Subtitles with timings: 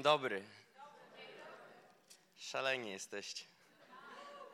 [0.00, 0.44] Dzień dobry.
[2.36, 3.44] Szaleni jesteście.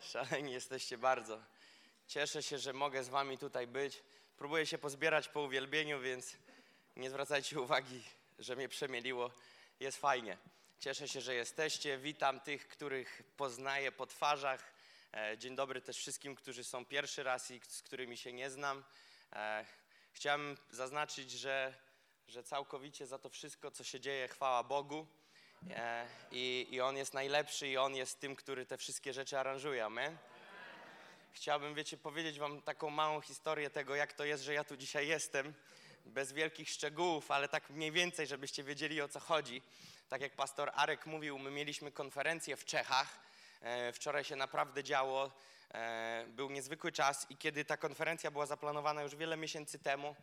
[0.00, 1.42] Szaleni jesteście bardzo.
[2.06, 4.02] Cieszę się, że mogę z wami tutaj być.
[4.36, 6.36] Próbuję się pozbierać po uwielbieniu, więc
[6.96, 8.02] nie zwracajcie uwagi,
[8.38, 9.30] że mnie przemieliło.
[9.80, 10.38] Jest fajnie.
[10.78, 11.98] Cieszę się, że jesteście.
[11.98, 14.72] Witam tych, których poznaję po twarzach.
[15.12, 18.84] E, dzień dobry też wszystkim, którzy są pierwszy raz i z którymi się nie znam.
[19.32, 19.66] E,
[20.12, 21.74] chciałem zaznaczyć, że,
[22.28, 25.06] że całkowicie za to wszystko, co się dzieje, chwała Bogu.
[25.70, 29.84] E, I, I On jest najlepszy i On jest tym, który te wszystkie rzeczy aranżuje.
[29.84, 30.16] Amen.
[31.32, 35.08] Chciałbym, wiecie, powiedzieć wam taką małą historię tego, jak to jest, że ja tu dzisiaj
[35.08, 35.54] jestem.
[36.06, 39.62] Bez wielkich szczegółów, ale tak mniej więcej, żebyście wiedzieli o co chodzi.
[40.08, 43.20] Tak jak pastor Arek mówił, my mieliśmy konferencję w Czechach.
[43.60, 45.30] E, wczoraj się naprawdę działo.
[45.74, 50.16] E, był niezwykły czas i kiedy ta konferencja była zaplanowana już wiele miesięcy temu,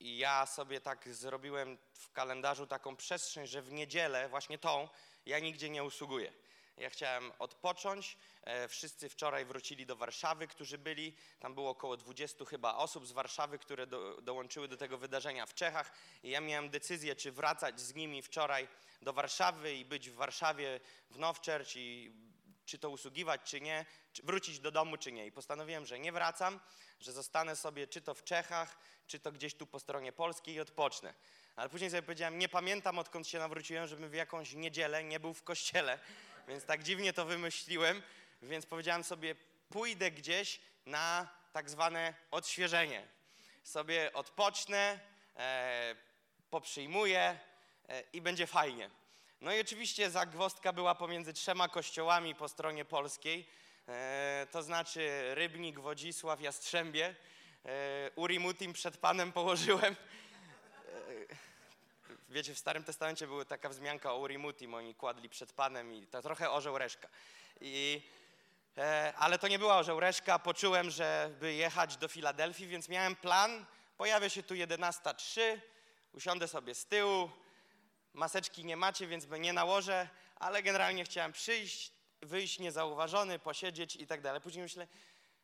[0.00, 4.88] i ja sobie tak zrobiłem w kalendarzu taką przestrzeń, że w niedzielę, właśnie tą,
[5.26, 6.32] ja nigdzie nie usługuję.
[6.76, 8.16] Ja chciałem odpocząć.
[8.42, 11.16] E, wszyscy wczoraj wrócili do Warszawy, którzy byli.
[11.40, 15.54] Tam było około 20 chyba osób z Warszawy, które do, dołączyły do tego wydarzenia w
[15.54, 15.92] Czechach.
[16.22, 18.68] I ja miałem decyzję, czy wracać z nimi wczoraj
[19.02, 22.12] do Warszawy i być w Warszawie w Nowczerć i
[22.70, 25.26] czy to usługiwać, czy nie, czy wrócić do domu, czy nie.
[25.26, 26.60] I postanowiłem, że nie wracam,
[27.00, 30.60] że zostanę sobie czy to w Czechach, czy to gdzieś tu po stronie polskiej i
[30.60, 31.14] odpocznę.
[31.56, 35.34] Ale później sobie powiedziałem, nie pamiętam odkąd się nawróciłem, żebym w jakąś niedzielę nie był
[35.34, 35.98] w kościele,
[36.48, 38.02] więc tak dziwnie to wymyśliłem,
[38.42, 39.34] więc powiedziałem sobie,
[39.68, 43.08] pójdę gdzieś na tak zwane odświeżenie.
[43.64, 45.00] Sobie odpocznę,
[45.36, 45.96] e,
[46.50, 47.38] poprzyjmuję
[47.88, 48.90] e, i będzie fajnie.
[49.40, 53.46] No i oczywiście zagwostka była pomiędzy trzema kościołami po stronie polskiej,
[53.88, 57.14] e, to znaczy Rybnik, Wodzisław, Jastrzębie.
[57.64, 59.96] E, Urimutim przed Panem położyłem.
[60.88, 61.36] E,
[62.28, 66.22] wiecie, w Starym Testamencie była taka wzmianka o Urimutim, oni kładli przed Panem i to
[66.22, 67.08] trochę orzeł reszka.
[67.60, 68.02] I,
[68.78, 73.66] e, ale to nie była orzeł reszka, poczułem, żeby jechać do Filadelfii, więc miałem plan,
[73.96, 75.40] pojawia się tu 11.03,
[76.12, 77.30] usiądę sobie z tyłu,
[78.14, 84.20] maseczki nie macie, więc nie nałożę, ale generalnie chciałem przyjść, wyjść niezauważony, posiedzieć i tak
[84.20, 84.40] dalej.
[84.40, 84.86] Później myślę,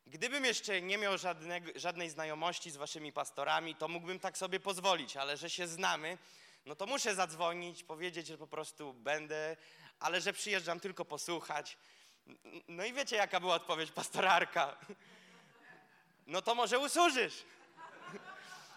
[0.07, 5.17] Gdybym jeszcze nie miał żadnego, żadnej znajomości z waszymi pastorami, to mógłbym tak sobie pozwolić,
[5.17, 6.19] ale że się znamy,
[6.67, 9.57] no to muszę zadzwonić, powiedzieć, że po prostu będę,
[10.01, 11.79] ale że przyjeżdżam tylko posłuchać.
[12.69, 14.77] No i wiecie, jaka była odpowiedź pastorarka?
[16.27, 17.45] No to może usłużysz.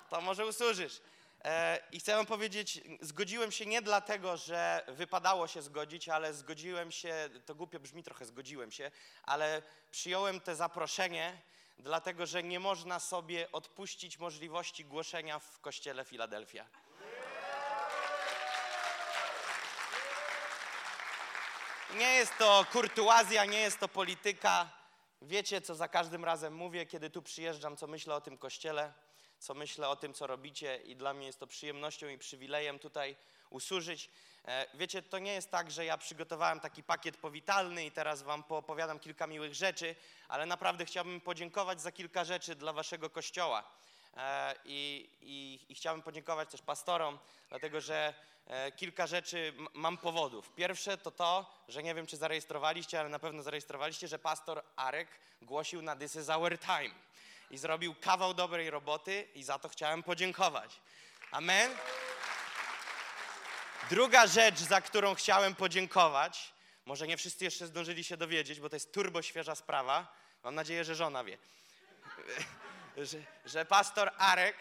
[0.09, 1.01] To może usłużysz.
[1.43, 6.91] E, I chcę wam powiedzieć, zgodziłem się nie dlatego, że wypadało się zgodzić, ale zgodziłem
[6.91, 8.91] się, to głupio brzmi trochę, zgodziłem się,
[9.23, 9.61] ale
[9.91, 11.41] przyjąłem to zaproszenie,
[11.77, 16.65] dlatego że nie można sobie odpuścić możliwości głoszenia w kościele Filadelfia.
[21.97, 24.69] Nie jest to kurtuazja, nie jest to polityka.
[25.21, 28.93] Wiecie, co za każdym razem mówię, kiedy tu przyjeżdżam, co myślę o tym kościele
[29.39, 33.15] co myślę o tym, co robicie i dla mnie jest to przyjemnością i przywilejem tutaj
[33.49, 34.09] usłużyć.
[34.45, 38.43] E, wiecie, to nie jest tak, że ja przygotowałem taki pakiet powitalny i teraz wam
[38.43, 39.95] poopowiadam kilka miłych rzeczy,
[40.27, 43.63] ale naprawdę chciałbym podziękować za kilka rzeczy dla waszego kościoła.
[44.17, 47.19] E, I, i, i chciałbym podziękować też pastorom,
[47.49, 48.13] dlatego że
[48.47, 50.53] e, kilka rzeczy mam powodów.
[50.55, 55.07] Pierwsze to to, że nie wiem, czy zarejestrowaliście, ale na pewno zarejestrowaliście, że pastor Arek
[55.41, 57.09] głosił na This is our time
[57.51, 60.79] i zrobił kawał dobrej roboty i za to chciałem podziękować.
[61.31, 61.71] Amen.
[63.89, 66.53] Druga rzecz, za którą chciałem podziękować,
[66.85, 70.07] może nie wszyscy jeszcze zdążyli się dowiedzieć, bo to jest turbo świeża sprawa.
[70.43, 71.37] Mam nadzieję, że żona wie.
[72.97, 74.55] że, że pastor Arek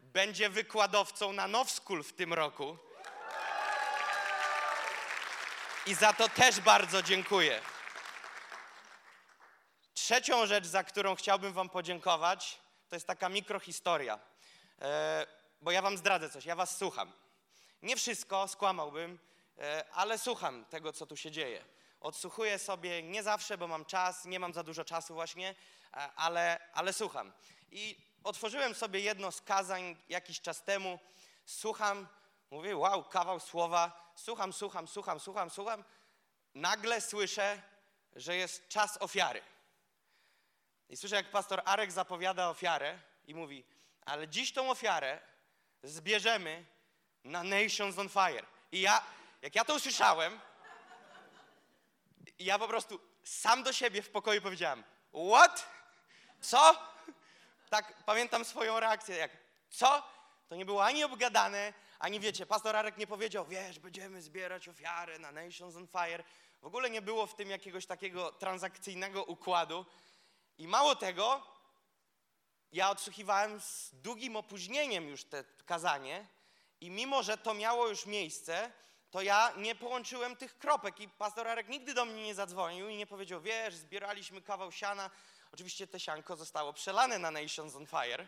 [0.00, 2.78] będzie wykładowcą na Now School w tym roku.
[5.86, 7.60] I za to też bardzo dziękuję.
[10.12, 14.18] Trzecią rzecz, za którą chciałbym Wam podziękować, to jest taka mikrohistoria.
[14.82, 15.26] E,
[15.60, 17.12] bo ja Wam zdradzę coś, ja Was słucham.
[17.82, 19.18] Nie wszystko, skłamałbym,
[19.58, 21.64] e, ale słucham tego, co tu się dzieje.
[22.00, 25.48] Odsłuchuję sobie nie zawsze, bo mam czas, nie mam za dużo czasu właśnie,
[25.94, 27.32] e, ale, ale słucham.
[27.70, 30.98] I otworzyłem sobie jedno z kazań jakiś czas temu.
[31.46, 32.08] Słucham,
[32.50, 35.84] Mówię, wow, kawał słowa, słucham, słucham, słucham, słucham, słucham.
[36.54, 37.62] Nagle słyszę,
[38.16, 39.42] że jest czas ofiary.
[40.92, 43.64] I słyszę, jak pastor Arek zapowiada ofiarę i mówi,
[44.04, 45.20] ale dziś tą ofiarę
[45.82, 46.64] zbierzemy
[47.24, 48.46] na Nations on Fire.
[48.72, 49.04] I ja,
[49.42, 50.40] jak ja to usłyszałem,
[52.38, 54.84] ja po prostu sam do siebie w pokoju powiedziałem,
[55.30, 55.66] what?
[56.40, 56.76] Co?
[57.70, 59.30] Tak pamiętam swoją reakcję, jak
[59.70, 60.02] co?
[60.48, 65.18] To nie było ani obgadane, ani wiecie, pastor Arek nie powiedział, wiesz, będziemy zbierać ofiary
[65.18, 66.24] na Nations on Fire.
[66.62, 69.86] W ogóle nie było w tym jakiegoś takiego transakcyjnego układu.
[70.58, 71.42] I mało tego,
[72.72, 76.26] ja odsłuchiwałem z długim opóźnieniem już te kazanie
[76.80, 78.72] i mimo, że to miało już miejsce,
[79.10, 82.96] to ja nie połączyłem tych kropek i pastor Arek nigdy do mnie nie zadzwonił i
[82.96, 85.10] nie powiedział, wiesz, zbieraliśmy kawał siana.
[85.54, 88.26] Oczywiście te sianko zostało przelane na Nations on Fire.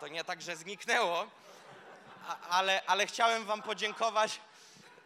[0.00, 1.26] To nie tak, że zniknęło,
[2.28, 4.40] a, ale, ale chciałem wam podziękować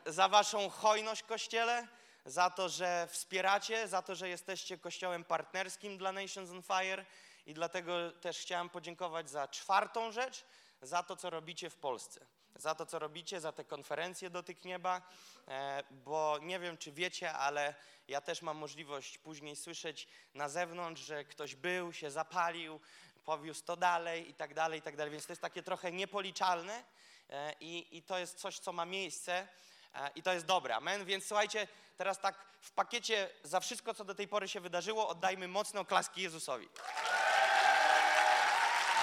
[0.07, 1.89] za waszą hojność Kościele,
[2.25, 7.05] za to, że wspieracie, za to, że jesteście kościołem partnerskim dla Nations on Fire
[7.47, 10.45] i dlatego też chciałem podziękować za czwartą rzecz,
[10.83, 12.27] za to, co robicie w Polsce.
[12.57, 15.03] Za to, co robicie, za te konferencje Dotyk Nieba,
[15.49, 17.75] e, bo nie wiem, czy wiecie, ale
[18.09, 22.81] ja też mam możliwość później słyszeć na zewnątrz, że ktoś był, się zapalił,
[23.25, 25.13] powiózł to dalej i tak dalej, i tak dalej.
[25.13, 26.85] Więc to jest takie trochę niepoliczalne
[27.31, 29.49] e, i, i to jest coś, co ma miejsce
[29.95, 30.77] e, i to jest dobre.
[30.77, 31.05] Amen.
[31.05, 35.49] Więc słuchajcie, teraz tak w pakiecie za wszystko, co do tej pory się wydarzyło, oddajmy
[35.49, 36.69] mocne oklaski Jezusowi.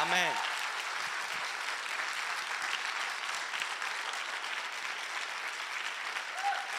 [0.01, 0.33] Amen.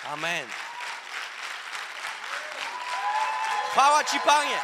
[0.05, 0.49] Amen.
[3.71, 4.61] Chwała Ci, Panie.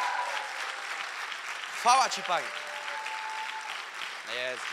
[1.76, 2.46] Chwała Ci, Panie.
[4.34, 4.64] Jest.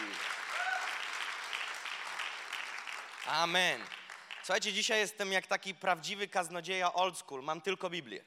[3.28, 3.88] Amen.
[4.46, 7.44] Słuchajcie, dzisiaj jestem jak taki prawdziwy kaznodzieja old school.
[7.44, 8.26] Mam tylko Biblię.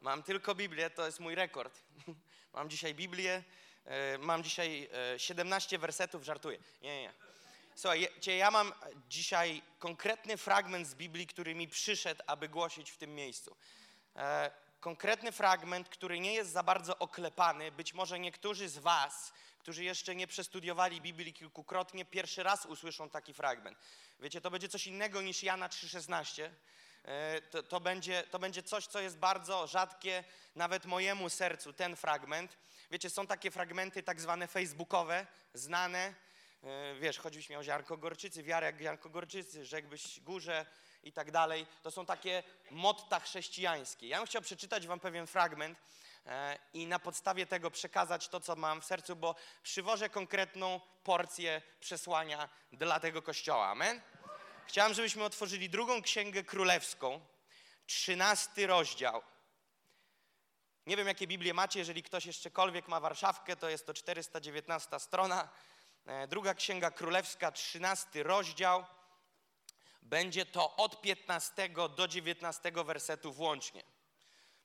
[0.00, 1.82] Mam tylko Biblię, to jest mój rekord.
[2.54, 3.42] Mam dzisiaj Biblię,
[3.84, 6.58] e, mam dzisiaj e, 17 wersetów, żartuję.
[6.82, 7.12] Nie, nie.
[7.74, 8.72] Słuchajcie, ja mam
[9.08, 13.56] dzisiaj konkretny fragment z Biblii, który mi przyszedł, aby głosić w tym miejscu.
[14.16, 14.50] E,
[14.80, 17.72] konkretny fragment, który nie jest za bardzo oklepany.
[17.72, 23.34] Być może niektórzy z Was, którzy jeszcze nie przestudiowali Biblii kilkukrotnie, pierwszy raz usłyszą taki
[23.34, 23.78] fragment.
[24.20, 26.50] Wiecie, to będzie coś innego niż Jana 3,16.
[27.04, 30.24] E, to, to, będzie, to będzie coś, co jest bardzo rzadkie
[30.56, 32.56] nawet mojemu sercu, ten fragment.
[32.90, 36.14] Wiecie, są takie fragmenty tak zwane facebookowe, znane.
[36.62, 40.66] E, wiesz, choćbyś miał ziarnko gorczycy, wiarę jak ziarnko gorczycy, rzekłbyś górze
[41.02, 41.66] i tak dalej.
[41.82, 44.08] To są takie motta chrześcijańskie.
[44.08, 45.78] Ja bym chciał przeczytać wam pewien fragment
[46.72, 52.48] i na podstawie tego przekazać to, co mam w sercu, bo przywożę konkretną porcję przesłania
[52.72, 53.68] dla tego kościoła.
[53.68, 54.02] Amen?
[54.66, 57.20] Chciałem, żebyśmy otworzyli drugą księgę królewską,
[57.86, 59.22] trzynasty rozdział.
[60.86, 62.50] Nie wiem, jakie Biblię macie, jeżeli ktoś jeszcze
[62.88, 65.48] ma Warszawkę, to jest to 419 strona.
[66.06, 68.84] E, druga księga królewska, trzynasty rozdział.
[70.02, 73.82] Będzie to od 15 do 19 wersetu włącznie.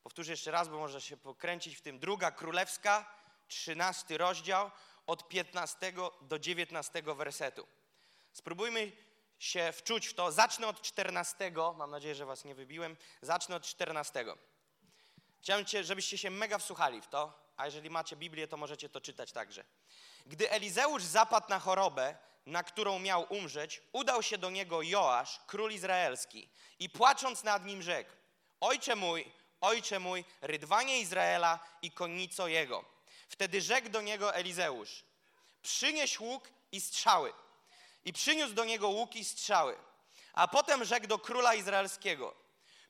[0.06, 2.00] Powtórzę jeszcze raz, bo może się pokręcić w tym.
[2.00, 3.06] Druga królewska,
[3.48, 4.72] trzynasty rozdział,
[5.08, 7.68] od 15 do 19 wersetu.
[8.34, 8.92] Spróbujmy
[9.40, 10.32] się wczuć w to.
[10.32, 11.52] Zacznę od 14.
[11.76, 12.98] Mam nadzieję, że was nie wybiłem.
[13.22, 14.26] Zacznę od 14.
[15.40, 19.32] Chciałem, żebyście się mega wsłuchali w to, a jeżeli macie Biblię, to możecie to czytać
[19.32, 19.66] także.
[20.26, 25.72] Gdy Elizeusz zapadł na chorobę, na którą miał umrzeć, udał się do niego Joasz, król
[25.72, 28.12] izraelski, i płacząc nad nim rzekł:
[28.60, 29.32] Ojcze mój,
[29.62, 32.86] ojcze mój, rydwanie Izraela i konnico jego.
[33.30, 35.04] Wtedy rzekł do niego Elizeusz:
[35.62, 37.34] Przynieś łuk i strzały.
[38.06, 39.78] I przyniósł do niego łuk i strzały.
[40.34, 42.36] A potem rzekł do króla izraelskiego: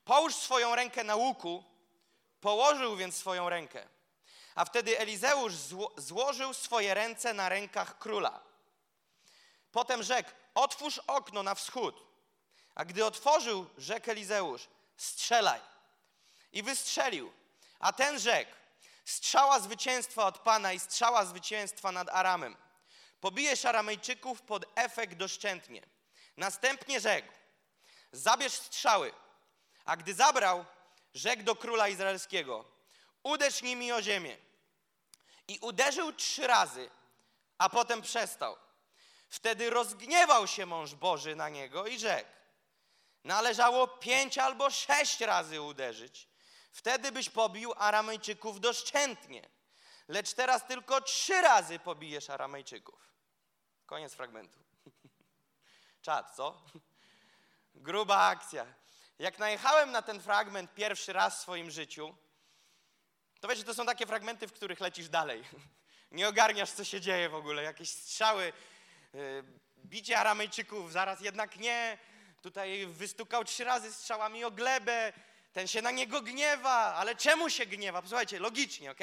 [0.06, 1.64] Połóż swoją rękę na łuku.
[2.42, 3.88] Położył więc swoją rękę.
[4.56, 8.44] A wtedy Elizeusz zło złożył swoje ręce na rękach króla.
[9.72, 12.06] Potem rzekł: Otwórz okno na wschód.
[12.76, 14.68] A gdy otworzył, rzekł Elizeusz:
[14.98, 15.75] Strzelaj.
[16.56, 17.34] I wystrzelił.
[17.80, 18.52] A ten rzekł:
[19.06, 22.58] Strzała zwycięstwa od Pana i strzała zwycięstwa nad Aramem.
[23.22, 25.82] Pobijesz Aramejczyków pod efekt doszczętnie.
[26.38, 27.28] Następnie rzekł:
[28.12, 29.14] Zabierz strzały.
[29.86, 30.66] A gdy zabrał,
[31.14, 32.66] rzekł do króla izraelskiego:
[33.24, 34.38] Uderz nimi o ziemię.
[35.48, 36.90] I uderzył trzy razy,
[37.58, 38.58] a potem przestał.
[39.30, 42.30] Wtedy rozgniewał się mąż Boży na niego i rzekł:
[43.24, 46.28] Należało pięć albo sześć razy uderzyć.
[46.76, 49.50] Wtedy byś pobił Aramejczyków doszczętnie.
[50.08, 53.10] Lecz teraz tylko trzy razy pobijesz Aramejczyków.
[53.86, 54.60] Koniec fragmentu.
[56.06, 56.62] Czad, co?
[57.76, 58.66] Gruba akcja.
[59.20, 62.16] Jak najechałem na ten fragment pierwszy raz w swoim życiu,
[63.40, 65.44] to wiecie, to są takie fragmenty, w których lecisz dalej.
[66.12, 67.64] Nie ogarniasz, co się dzieje w ogóle.
[67.64, 68.54] Jakieś strzały,
[69.14, 69.44] yy,
[69.78, 71.98] bicie Aramejczyków, zaraz jednak nie.
[72.42, 75.14] Tutaj wystukał trzy razy strzałami o glebę.
[75.56, 78.02] Ten się na niego gniewa, ale czemu się gniewa?
[78.02, 79.00] Posłuchajcie, logicznie, ok?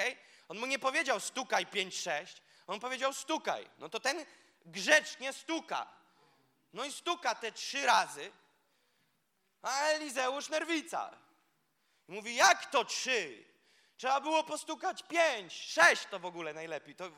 [0.48, 2.26] On mu nie powiedział stukaj 5-6,
[2.66, 3.68] on powiedział stukaj.
[3.78, 4.26] No to ten
[4.66, 5.86] grzecznie stuka.
[6.72, 8.32] No i stuka te trzy razy,
[9.62, 11.10] a Elizeusz nerwica.
[12.08, 13.44] Mówi, jak to trzy?
[13.96, 16.94] Trzeba było postukać pięć, sześć to w ogóle najlepiej.
[16.94, 17.10] To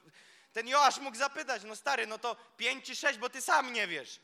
[0.52, 3.86] ten Joasz mógł zapytać, no stary, no to pięć czy sześć, bo ty sam nie
[3.86, 4.20] wiesz.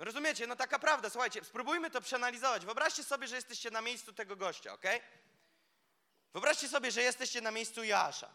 [0.00, 0.46] Rozumiecie?
[0.46, 2.64] No taka prawda, słuchajcie, spróbujmy to przeanalizować.
[2.64, 4.84] Wyobraźcie sobie, że jesteście na miejscu tego gościa, ok?
[6.32, 8.30] Wyobraźcie sobie, że jesteście na miejscu Joasza.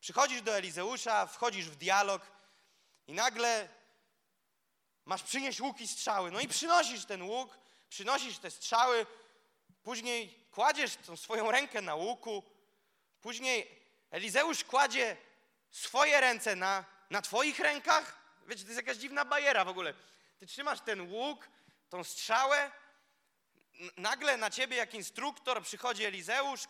[0.00, 2.22] Przychodzisz do Elizeusza, wchodzisz w dialog
[3.06, 3.68] i nagle
[5.04, 6.30] masz przynieść łuk i strzały.
[6.30, 9.06] No i przynosisz ten łuk, przynosisz te strzały,
[9.82, 12.42] później kładziesz tą swoją rękę na łuku,
[13.20, 15.16] później Elizeusz kładzie
[15.70, 18.18] swoje ręce na, na twoich rękach.
[18.46, 19.94] Wiecie, to jest jakaś dziwna bajera w ogóle.
[20.44, 21.48] Ty trzymasz ten łuk,
[21.90, 22.70] tą strzałę,
[23.96, 26.60] nagle na ciebie jak instruktor przychodzi Elizeusz,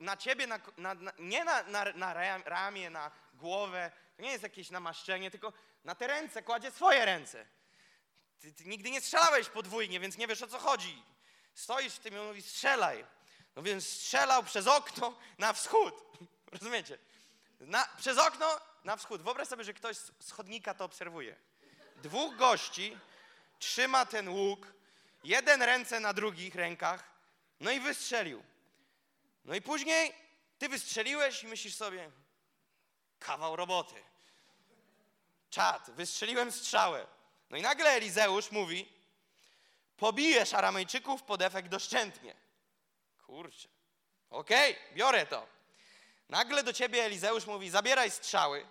[0.00, 1.62] na ciebie, na, na, na, nie na,
[1.94, 5.52] na, ramię, na głowę, to nie jest jakieś namaszczenie, tylko
[5.84, 7.46] na te ręce kładzie swoje ręce.
[8.40, 11.02] Ty, ty nigdy nie strzelałeś podwójnie, więc nie wiesz o co chodzi.
[11.54, 13.04] Stoisz w tym i on mówi strzelaj.
[13.56, 15.94] No więc strzelał przez okno na wschód.
[16.52, 16.98] Rozumiecie?
[17.60, 19.22] Na, przez okno na wschód.
[19.22, 21.36] Wyobraź sobie, że ktoś z chodnika to obserwuje.
[22.02, 22.96] Dwóch gości
[23.60, 24.66] trzyma ten łuk,
[25.24, 27.04] jeden ręce na drugich rękach,
[27.60, 28.42] no i wystrzelił.
[29.44, 30.14] No i później
[30.58, 32.10] ty wystrzeliłeś i myślisz sobie,
[33.18, 34.02] kawał roboty.
[35.50, 37.06] Czad, wystrzeliłem strzałę.
[37.50, 38.92] No i nagle Elizeusz mówi,
[39.96, 42.34] pobijesz Aramejczyków pod efekt doszczętnie.
[43.26, 43.68] Kurczę,
[44.30, 45.46] okej, okay, biorę to.
[46.28, 48.66] Nagle do ciebie Elizeusz mówi, zabieraj strzały.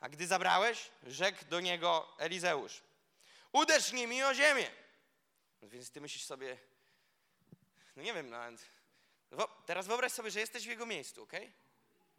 [0.00, 2.82] A gdy zabrałeś, rzekł do niego Elizeusz,
[3.52, 4.70] uderz nimi o ziemię.
[5.62, 6.58] No więc ty myślisz sobie,
[7.96, 8.60] no nie wiem, nawet
[9.66, 11.32] Teraz wyobraź sobie, że jesteś w jego miejscu, ok?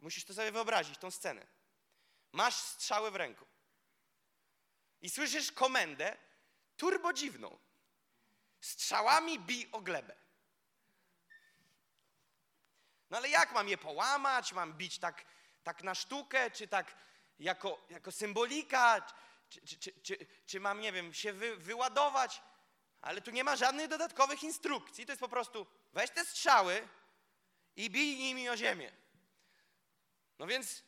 [0.00, 1.46] Musisz to sobie wyobrazić, tą scenę.
[2.32, 3.46] Masz strzałę w ręku.
[5.02, 6.16] I słyszysz komendę
[6.76, 7.58] turbo dziwną.
[8.60, 10.14] Strzałami bij o glebę.
[13.10, 14.52] No ale jak mam je połamać?
[14.52, 15.24] Mam bić tak,
[15.64, 16.94] tak na sztukę, czy tak
[17.38, 19.06] jako, jako symbolika?
[19.52, 22.42] Czy, czy, czy, czy, mam, nie wiem, się wy, wyładować?
[23.00, 25.06] Ale tu nie ma żadnych dodatkowych instrukcji.
[25.06, 26.88] To jest po prostu weź te strzały,
[27.76, 28.92] i bij nimi o ziemię.
[30.38, 30.82] No więc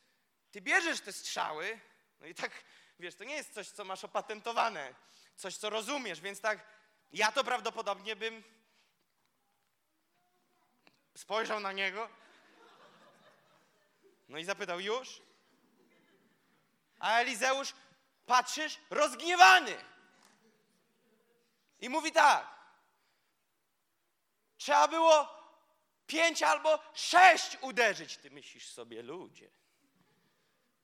[0.50, 1.80] ty bierzesz te strzały,
[2.20, 2.64] no i tak,
[2.98, 4.94] wiesz, to nie jest coś, co masz opatentowane,
[5.36, 6.66] coś, co rozumiesz, więc tak,
[7.12, 8.44] ja to prawdopodobnie bym
[11.14, 12.08] spojrzał na niego,
[14.28, 15.22] no i zapytał, już?
[16.98, 17.74] A Elizeusz,
[18.26, 19.84] patrzysz, rozgniewany.
[21.80, 22.54] I mówi tak,
[24.56, 25.28] trzeba było
[26.06, 28.16] pięć albo sześć uderzyć.
[28.16, 29.50] Ty myślisz sobie, ludzie.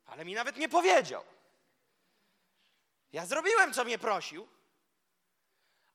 [0.07, 1.25] Ale mi nawet nie powiedział.
[3.13, 4.49] Ja zrobiłem, co mnie prosił,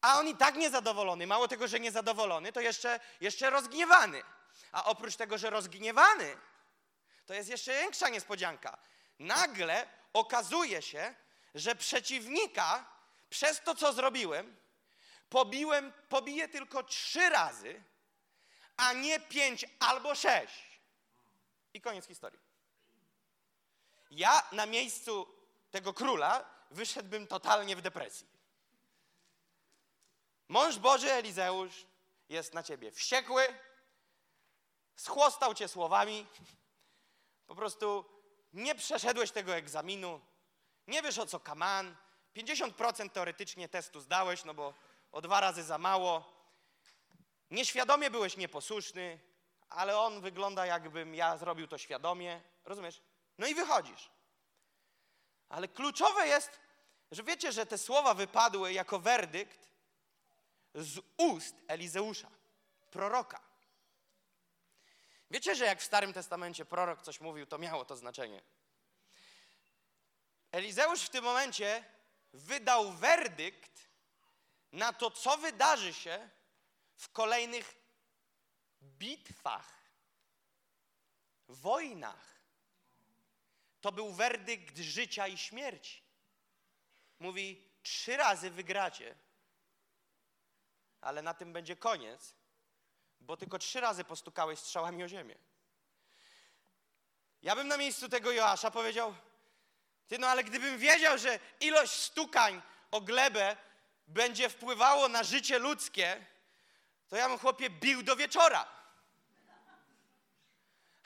[0.01, 1.27] a on i tak niezadowolony.
[1.27, 4.23] Mało tego, że niezadowolony, to jeszcze, jeszcze rozgniewany.
[4.71, 6.37] A oprócz tego, że rozgniewany,
[7.25, 8.77] to jest jeszcze większa niespodzianka.
[9.19, 11.15] Nagle okazuje się,
[11.55, 12.85] że przeciwnika
[13.29, 14.55] przez to, co zrobiłem,
[15.29, 17.83] pobiłem, pobiję tylko trzy razy,
[18.77, 20.79] a nie pięć albo sześć.
[21.73, 22.39] I koniec historii.
[24.11, 25.27] Ja na miejscu
[25.71, 28.27] tego króla wyszedłbym totalnie w depresji.
[30.47, 31.85] Mąż Boży Elizeusz
[32.29, 33.59] jest na ciebie wściekły,
[34.95, 36.27] schłostał cię słowami,
[37.47, 38.05] po prostu
[38.53, 40.21] nie przeszedłeś tego egzaminu,
[40.87, 41.95] nie wiesz o co kaman,
[42.35, 44.73] 50% teoretycznie testu zdałeś, no bo
[45.11, 46.35] o dwa razy za mało,
[47.51, 49.19] Nieświadomie byłeś nieposłuszny,
[49.69, 52.41] ale on wygląda jakbym ja zrobił to świadomie.
[52.65, 53.01] Rozumiesz?
[53.37, 54.09] No i wychodzisz.
[55.49, 56.59] Ale kluczowe jest,
[57.11, 59.69] że wiecie, że te słowa wypadły jako werdykt
[60.73, 62.29] z ust Elizeusza,
[62.91, 63.39] proroka.
[65.31, 68.41] Wiecie, że jak w Starym Testamencie prorok coś mówił, to miało to znaczenie.
[70.55, 71.83] Elizeusz w tym momencie
[72.33, 73.89] wydał werdykt
[74.71, 76.29] na to, co wydarzy się,
[76.95, 77.75] w kolejnych
[78.81, 79.73] bitwach,
[81.47, 82.41] wojnach.
[83.81, 86.03] To był werdykt życia i śmierci.
[87.19, 89.15] Mówi: trzy razy wygracie,
[91.01, 92.33] ale na tym będzie koniec,
[93.19, 95.35] bo tylko trzy razy postukałeś strzałami o ziemię.
[97.41, 99.15] Ja bym na miejscu tego Joasza powiedział,
[100.07, 103.57] ty no ale gdybym wiedział, że ilość stukań o glebę
[104.07, 106.25] będzie wpływało na życie ludzkie,
[107.07, 108.67] to ja bym chłopie bił do wieczora.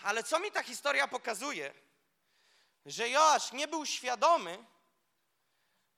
[0.04, 1.74] Ale co mi ta historia pokazuje?
[2.86, 4.66] Że Joasz nie był świadomy,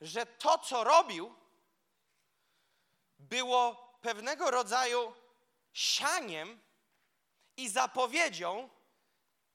[0.02, 1.36] że to, co robił,
[3.20, 5.16] było pewnego rodzaju
[5.74, 6.60] sianiem
[7.58, 8.70] i zapowiedzią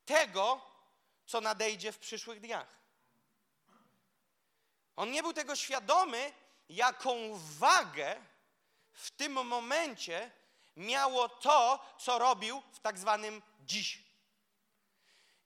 [0.04, 0.60] tego,
[1.26, 2.66] co nadejdzie w przyszłych dniach.
[4.96, 6.32] On nie był tego świadomy,
[6.68, 7.14] jaką
[7.58, 8.16] wagę
[8.92, 10.30] w tym momencie
[10.76, 14.02] miało to, co robił w tak zwanym dziś.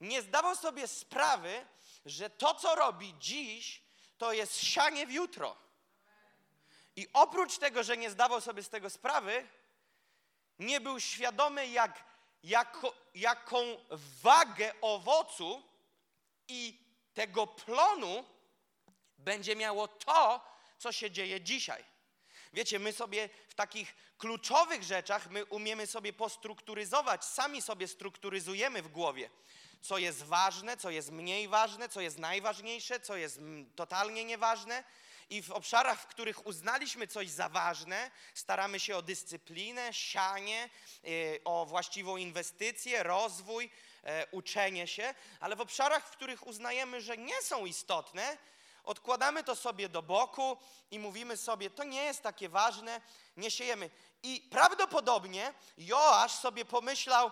[0.01, 1.67] Nie zdawał sobie sprawy,
[2.07, 3.83] że to, co robi dziś,
[4.19, 5.57] to jest sianie w jutro.
[6.97, 9.47] I oprócz tego, że nie zdawał sobie z tego sprawy,
[10.59, 12.05] nie był świadomy, jak,
[12.43, 13.59] jako, jaką
[14.23, 15.63] wagę owocu
[16.49, 16.79] i
[17.15, 18.25] tego plonu
[19.25, 20.45] będzie miało to,
[20.79, 21.85] co się dzieje dzisiaj.
[22.53, 28.89] Wiecie, my sobie w takich kluczowych rzeczach, my umiemy sobie postrukturyzować, sami sobie strukturyzujemy w
[28.89, 29.31] głowie,
[29.81, 33.41] co jest ważne, co jest mniej ważne, co jest najważniejsze, co jest
[33.77, 34.85] totalnie nieważne.
[35.31, 40.71] I w obszarach, w których uznaliśmy coś za ważne, staramy się o dyscyplinę, sianie,
[41.03, 47.17] yy, o właściwą inwestycję, rozwój, yy, uczenie się, ale w obszarach, w których uznajemy, że
[47.17, 48.37] nie są istotne,
[48.91, 50.57] odkładamy to sobie do boku
[50.91, 53.01] i mówimy sobie, to nie jest takie ważne,
[53.37, 53.91] nie siejemy.
[54.23, 57.31] I prawdopodobnie Joasz sobie pomyślał,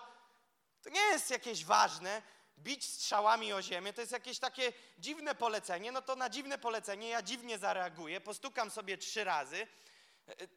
[0.81, 2.21] to nie jest jakieś ważne,
[2.57, 7.09] bić strzałami o ziemię, to jest jakieś takie dziwne polecenie, no to na dziwne polecenie
[7.09, 9.67] ja dziwnie zareaguję, postukam sobie trzy razy,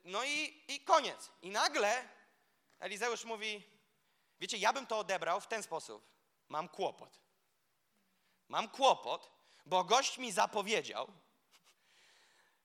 [0.04, 1.30] no i, i koniec.
[1.42, 2.08] I nagle
[2.78, 3.62] Elizeusz mówi,
[4.40, 6.06] wiecie, ja bym to odebrał w ten sposób.
[6.48, 7.20] Mam kłopot.
[8.48, 9.30] Mam kłopot,
[9.66, 11.12] bo gość mi zapowiedział,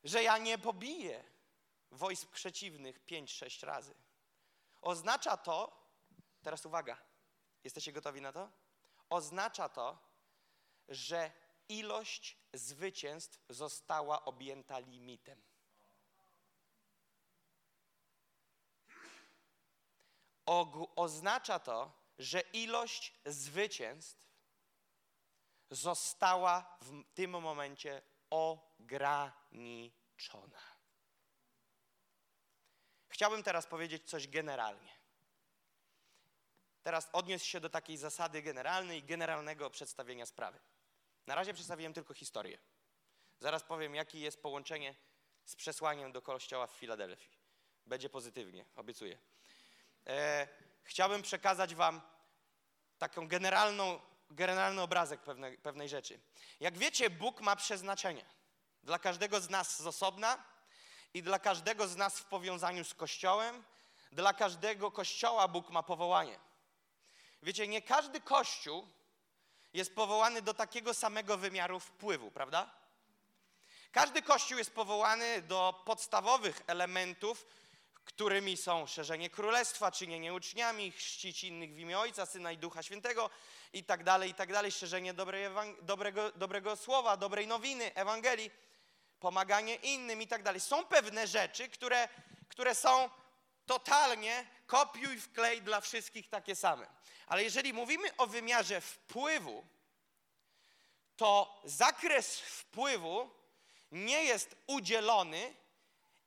[0.04, 1.24] że ja nie pobiję
[1.92, 3.96] wojsk przeciwnych pięć, sześć razy.
[4.82, 5.88] Oznacza to,
[6.44, 6.98] teraz uwaga,
[7.64, 8.52] jesteście gotowi na to?
[9.10, 9.98] Oznacza to,
[10.88, 11.32] że
[11.70, 15.42] ilość zwycięstw została objęta limitem.
[20.96, 24.27] Oznacza to, że ilość zwycięstw
[25.70, 29.82] została w tym momencie ograniczona.
[33.10, 34.98] Chciałbym teraz powiedzieć coś generalnie.
[36.84, 40.60] Teraz odniósł się do takiej zasady generalnej, generalnego przedstawienia sprawy.
[41.28, 42.60] Na razie przedstawiłem tylko historię.
[43.40, 44.96] Zaraz powiem, jakie jest połączenie
[45.46, 47.38] z przesłaniem do kościoła w Filadelfii.
[47.86, 49.18] Będzie pozytywnie, obiecuję.
[50.08, 50.48] E,
[50.84, 52.02] chciałbym przekazać Wam
[52.98, 56.20] taką generalną generalny obrazek pewnej, pewnej rzeczy.
[56.60, 58.26] Jak wiecie, Bóg ma przeznaczenie
[58.84, 60.44] dla każdego z nas z osobna
[61.14, 63.64] i dla każdego z nas w powiązaniu z Kościołem.
[64.12, 66.40] Dla każdego Kościoła Bóg ma powołanie.
[67.44, 68.88] Wiecie, nie każdy Kościół
[69.74, 72.72] jest powołany do takiego samego wymiaru wpływu, prawda?
[73.92, 77.46] Każdy Kościół jest powołany do podstawowych elementów,
[78.08, 83.30] którymi są szerzenie królestwa, czynienie uczniami, chrzcić innych w imię Ojca, Syna i Ducha Świętego
[83.74, 85.46] i tak dalej, i tak dalej, szerzenie dobrej
[85.82, 88.52] dobrego, dobrego słowa, dobrej nowiny, Ewangelii,
[89.20, 90.62] pomaganie innym i tak dalej.
[90.62, 92.10] Są pewne rzeczy, które,
[92.50, 93.10] które są
[93.66, 96.88] totalnie kopiuj wklej dla wszystkich takie same.
[97.28, 99.66] Ale jeżeli mówimy o wymiarze wpływu,
[101.18, 103.30] to zakres wpływu
[103.92, 105.54] nie jest udzielony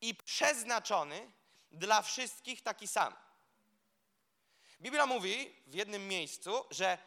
[0.01, 1.31] i przeznaczony
[1.73, 3.17] dla wszystkich taki sam.
[4.81, 6.99] Biblia mówi w jednym miejscu, że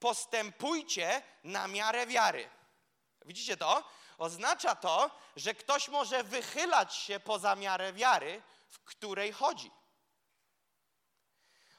[0.00, 2.50] postępujcie na miarę wiary.
[3.24, 3.84] Widzicie to?
[4.18, 9.70] Oznacza to, że ktoś może wychylać się poza miarę wiary, w której chodzi.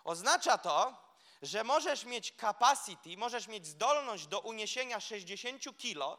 [0.03, 1.03] Oznacza to,
[1.41, 6.17] że możesz mieć capacity, możesz mieć zdolność do uniesienia 60 kilo,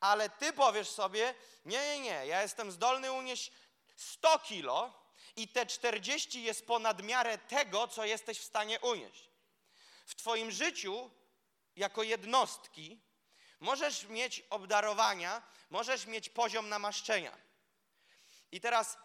[0.00, 3.52] ale ty powiesz sobie, nie, nie, nie, ja jestem zdolny unieść
[3.96, 5.01] 100 kilo
[5.36, 9.30] i te 40 jest ponad miarę tego, co jesteś w stanie unieść.
[10.06, 11.10] W twoim życiu,
[11.76, 13.00] jako jednostki,
[13.60, 17.38] możesz mieć obdarowania, możesz mieć poziom namaszczenia.
[18.52, 18.98] I teraz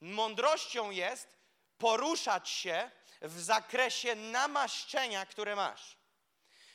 [0.00, 1.28] mądrością jest
[1.78, 2.90] poruszać się
[3.22, 5.96] w zakresie namaszczenia, które masz.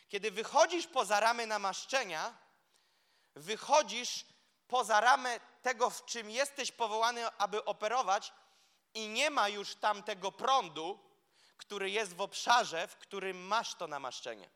[0.10, 2.38] Kiedy wychodzisz poza ramy namaszczenia,
[3.36, 4.26] wychodzisz
[4.68, 8.34] poza ramę tego, w czym jesteś powołany, aby operować,
[8.96, 11.00] i nie ma już tam tego prądu,
[11.58, 14.50] który jest w obszarze, w którym masz to namaszczenie.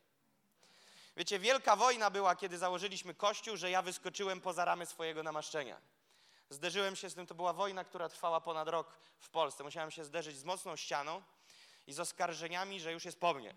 [1.16, 5.80] Wiecie, wielka wojna była, kiedy założyliśmy kościół, że ja wyskoczyłem poza ramy swojego namaszczenia.
[6.50, 9.64] Zderzyłem się z tym, to była wojna, która trwała ponad rok w Polsce.
[9.64, 11.22] Musiałem się zderzyć z mocną ścianą
[11.86, 13.54] i z oskarżeniami, że już jest po mnie.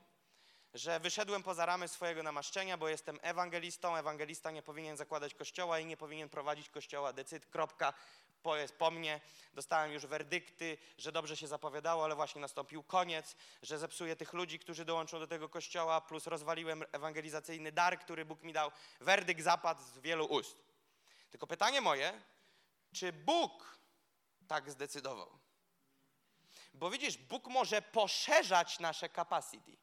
[0.73, 3.95] Że wyszedłem poza ramy swojego namaszczenia, bo jestem ewangelistą.
[3.95, 7.13] Ewangelista nie powinien zakładać kościoła i nie powinien prowadzić kościoła.
[7.13, 7.93] Decyd, kropka,
[8.43, 9.21] po, po mnie.
[9.53, 14.59] Dostałem już werdykty, że dobrze się zapowiadało, ale właśnie nastąpił koniec, że zepsuję tych ludzi,
[14.59, 18.71] którzy dołączą do tego kościoła, plus rozwaliłem ewangelizacyjny dar, który Bóg mi dał.
[18.99, 20.57] Werdykt zapadł z wielu ust.
[21.31, 22.21] Tylko pytanie moje,
[22.93, 23.77] czy Bóg
[24.47, 25.39] tak zdecydował?
[26.73, 29.77] Bo widzisz, Bóg może poszerzać nasze capacity.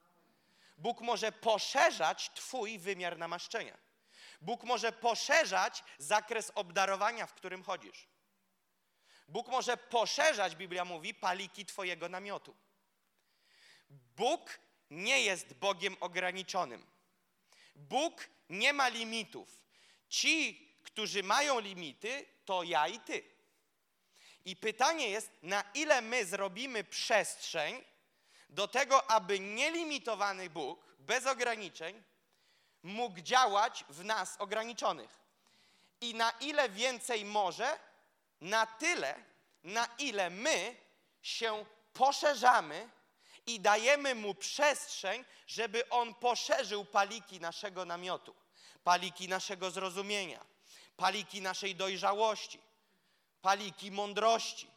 [0.81, 3.79] Bóg może poszerzać Twój wymiar namaszczenia.
[4.41, 8.09] Bóg może poszerzać zakres obdarowania, w którym chodzisz.
[9.29, 12.57] Bóg może poszerzać, Biblia mówi, paliki Twojego namiotu.
[13.91, 16.87] Bóg nie jest Bogiem ograniczonym.
[17.75, 19.63] Bóg nie ma limitów.
[20.09, 23.25] Ci, którzy mają limity, to ja i Ty.
[24.45, 27.85] I pytanie jest, na ile my zrobimy przestrzeń
[28.51, 32.03] do tego, aby nielimitowany Bóg, bez ograniczeń,
[32.83, 35.21] mógł działać w nas ograniczonych.
[36.01, 37.79] I na ile więcej może,
[38.41, 39.15] na tyle,
[39.65, 40.77] na ile my
[41.23, 42.89] się poszerzamy
[43.47, 48.35] i dajemy mu przestrzeń, żeby on poszerzył paliki naszego namiotu,
[48.85, 50.45] paliki naszego zrozumienia,
[50.97, 52.61] paliki naszej dojrzałości,
[53.43, 54.70] paliki mądrości.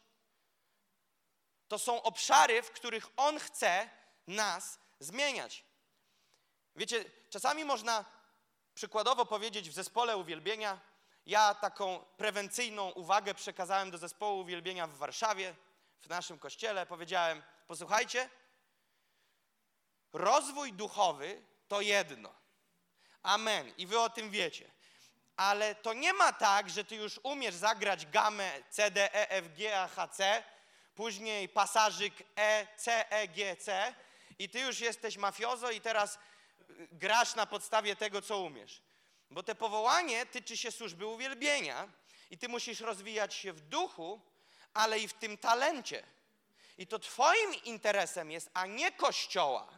[1.68, 3.90] To są obszary, w których on chce
[4.26, 5.64] nas zmieniać.
[6.76, 8.04] Wiecie, czasami można
[8.74, 10.80] przykładowo powiedzieć w zespole uwielbienia,
[11.26, 15.54] ja taką prewencyjną uwagę przekazałem do zespołu uwielbienia w Warszawie,
[16.00, 16.86] w naszym kościele.
[16.86, 18.28] Powiedziałem: Posłuchajcie,
[20.12, 22.34] rozwój duchowy to jedno.
[23.22, 23.72] Amen.
[23.78, 24.70] I wy o tym wiecie.
[25.36, 29.54] Ale to nie ma tak, że ty już umiesz zagrać gamę C, D, E, F,
[29.56, 30.44] G, A, H, C,
[30.94, 33.94] później pasażyk E, C, E, G, C
[34.38, 36.18] i ty już jesteś mafiozo i teraz
[36.92, 38.82] grasz na podstawie tego, co umiesz.
[39.30, 41.88] Bo te powołanie tyczy się służby uwielbienia
[42.30, 44.20] i ty musisz rozwijać się w duchu,
[44.74, 46.06] ale i w tym talencie.
[46.78, 49.68] I to twoim interesem jest, a nie kościoła,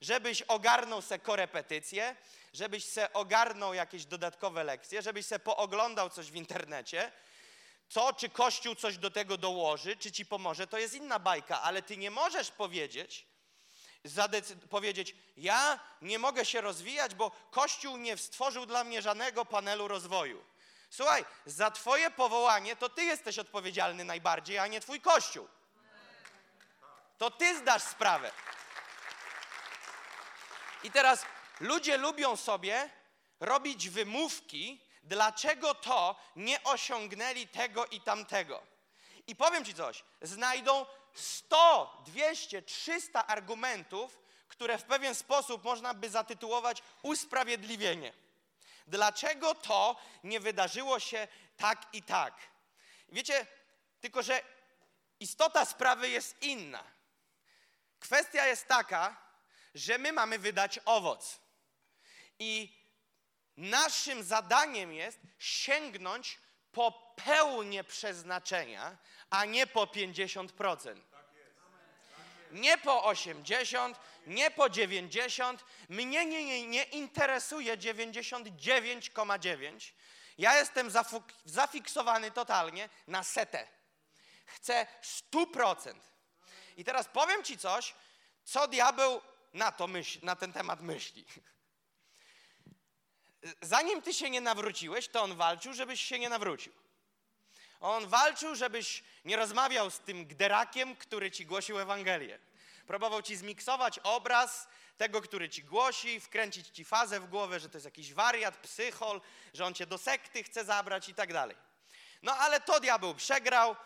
[0.00, 2.16] żebyś ogarnął se korepetycje,
[2.52, 7.12] żebyś se ogarnął jakieś dodatkowe lekcje, żebyś se pooglądał coś w internecie,
[7.88, 11.82] co, czy Kościół coś do tego dołoży, czy ci pomoże, to jest inna bajka, ale
[11.82, 13.26] ty nie możesz powiedzieć,
[14.70, 20.44] powiedzieć, ja nie mogę się rozwijać, bo Kościół nie stworzył dla mnie żadnego panelu rozwoju.
[20.90, 25.48] Słuchaj, za Twoje powołanie to Ty jesteś odpowiedzialny najbardziej, a nie Twój Kościół.
[27.18, 28.32] To Ty zdasz sprawę.
[30.82, 31.26] I teraz
[31.60, 32.90] ludzie lubią sobie
[33.40, 38.62] robić wymówki, dlaczego to nie osiągnęli tego i tamtego.
[39.26, 46.10] I powiem Ci coś, znajdą 100, 200, 300 argumentów, które w pewien sposób można by
[46.10, 48.12] zatytułować usprawiedliwienie.
[48.86, 52.34] Dlaczego to nie wydarzyło się tak i tak?
[53.08, 53.46] Wiecie,
[54.00, 54.42] tylko że
[55.20, 56.84] istota sprawy jest inna.
[58.00, 59.16] Kwestia jest taka,
[59.74, 61.40] że my mamy wydać owoc.
[62.38, 62.76] I
[63.56, 66.38] naszym zadaniem jest sięgnąć
[66.72, 68.96] po pełnię przeznaczenia,
[69.30, 70.96] a nie po 50%.
[72.52, 75.64] Nie po 80, nie po 90.
[75.88, 79.92] Mnie nie, nie, nie interesuje 99,9.
[80.38, 80.90] Ja jestem
[81.44, 83.68] zafiksowany totalnie na setę.
[84.46, 84.86] Chcę
[85.32, 85.94] 100%.
[86.76, 87.94] I teraz powiem Ci coś,
[88.44, 89.20] co diabeł
[89.52, 91.24] na, to myśl, na ten temat myśli.
[93.60, 96.72] Zanim Ty się nie nawróciłeś, to on walczył, żebyś się nie nawrócił.
[97.80, 102.38] On walczył, żebyś nie rozmawiał z tym gderakiem, który ci głosił Ewangelię.
[102.86, 107.76] Próbował ci zmiksować obraz tego, który ci głosi, wkręcić ci fazę w głowę, że to
[107.76, 109.20] jest jakiś wariat, psychol,
[109.54, 111.56] że on cię do sekty chce zabrać i tak dalej.
[112.22, 113.76] No ale to diabeł przegrał,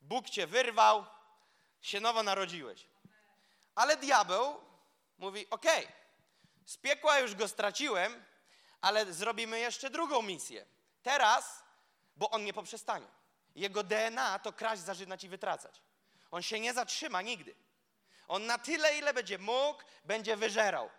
[0.00, 1.06] Bóg cię wyrwał,
[1.80, 2.86] się nowo narodziłeś.
[3.74, 4.60] Ale diabeł
[5.18, 5.66] mówi: OK,
[6.66, 8.24] z piekła już go straciłem,
[8.86, 10.66] ale zrobimy jeszcze drugą misję.
[11.02, 11.66] Teraz
[12.16, 13.06] bo on nie poprzestanie.
[13.54, 15.82] Jego DNA to kraść, zażynać i wytracać.
[16.30, 17.54] On się nie zatrzyma nigdy.
[18.28, 20.90] On na tyle, ile będzie mógł, będzie wyżerał.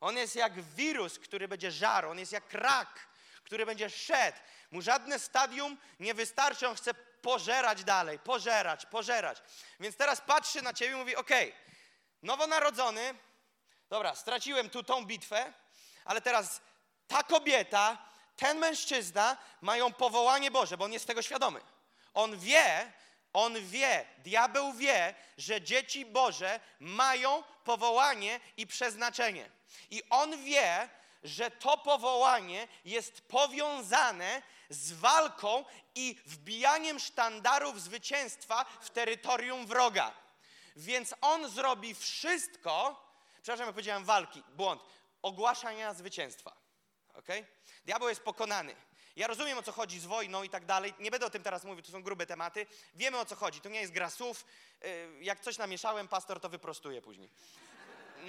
[0.00, 2.10] On jest jak wirus, który będzie żarł.
[2.10, 3.08] On jest jak rak,
[3.44, 4.38] który będzie szedł.
[4.70, 9.42] Mu żadne stadium nie wystarczy, on chce pożerać dalej, pożerać, pożerać.
[9.80, 11.54] Więc teraz patrzy na ciebie i mówi, okej,
[12.22, 13.14] nowonarodzony,
[13.88, 15.52] dobra, straciłem tu tą bitwę,
[16.04, 16.60] ale teraz
[17.08, 17.98] ta kobieta,
[18.36, 21.60] ten mężczyzna mają powołanie Boże, bo on jest tego świadomy.
[22.14, 22.92] On wie,
[23.32, 29.50] on wie, diabeł wie, że dzieci Boże mają powołanie i przeznaczenie.
[29.90, 30.88] I on wie,
[31.24, 35.64] że to powołanie jest powiązane z walką
[35.94, 40.12] i wbijaniem sztandarów zwycięstwa w terytorium wroga.
[40.76, 43.04] Więc on zrobi wszystko,
[43.42, 44.82] przepraszam, ja powiedziałem walki, błąd,
[45.22, 46.65] ogłaszania zwycięstwa.
[47.16, 47.26] Ok?
[47.84, 48.76] Diabeł jest pokonany.
[49.16, 50.94] Ja rozumiem o co chodzi z wojną i tak dalej.
[50.98, 52.66] Nie będę o tym teraz mówił, to są grube tematy.
[52.94, 53.60] Wiemy o co chodzi.
[53.60, 54.44] To nie jest gra słów.
[54.84, 57.30] Y, Jak coś namieszałem, pastor to wyprostuje później.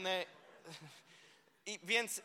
[0.06, 0.26] Y,
[1.66, 2.22] I więc y,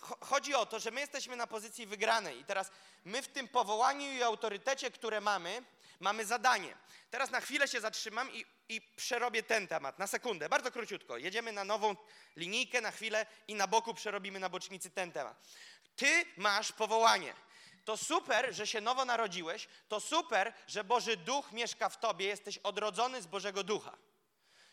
[0.00, 2.40] cho- chodzi o to, że my jesteśmy na pozycji wygranej.
[2.40, 2.70] I teraz
[3.04, 5.62] my w tym powołaniu i autorytecie, które mamy,
[6.00, 6.76] mamy zadanie.
[7.10, 9.98] Teraz na chwilę się zatrzymam i, i przerobię ten temat.
[9.98, 11.16] Na sekundę, bardzo króciutko.
[11.18, 11.96] Jedziemy na nową
[12.36, 15.36] linijkę na chwilę i na boku przerobimy na bocznicy ten temat.
[15.96, 17.34] Ty masz powołanie.
[17.84, 19.68] To super, że się nowo narodziłeś.
[19.88, 22.26] To super, że Boży Duch mieszka w tobie.
[22.26, 23.96] Jesteś odrodzony z Bożego Ducha.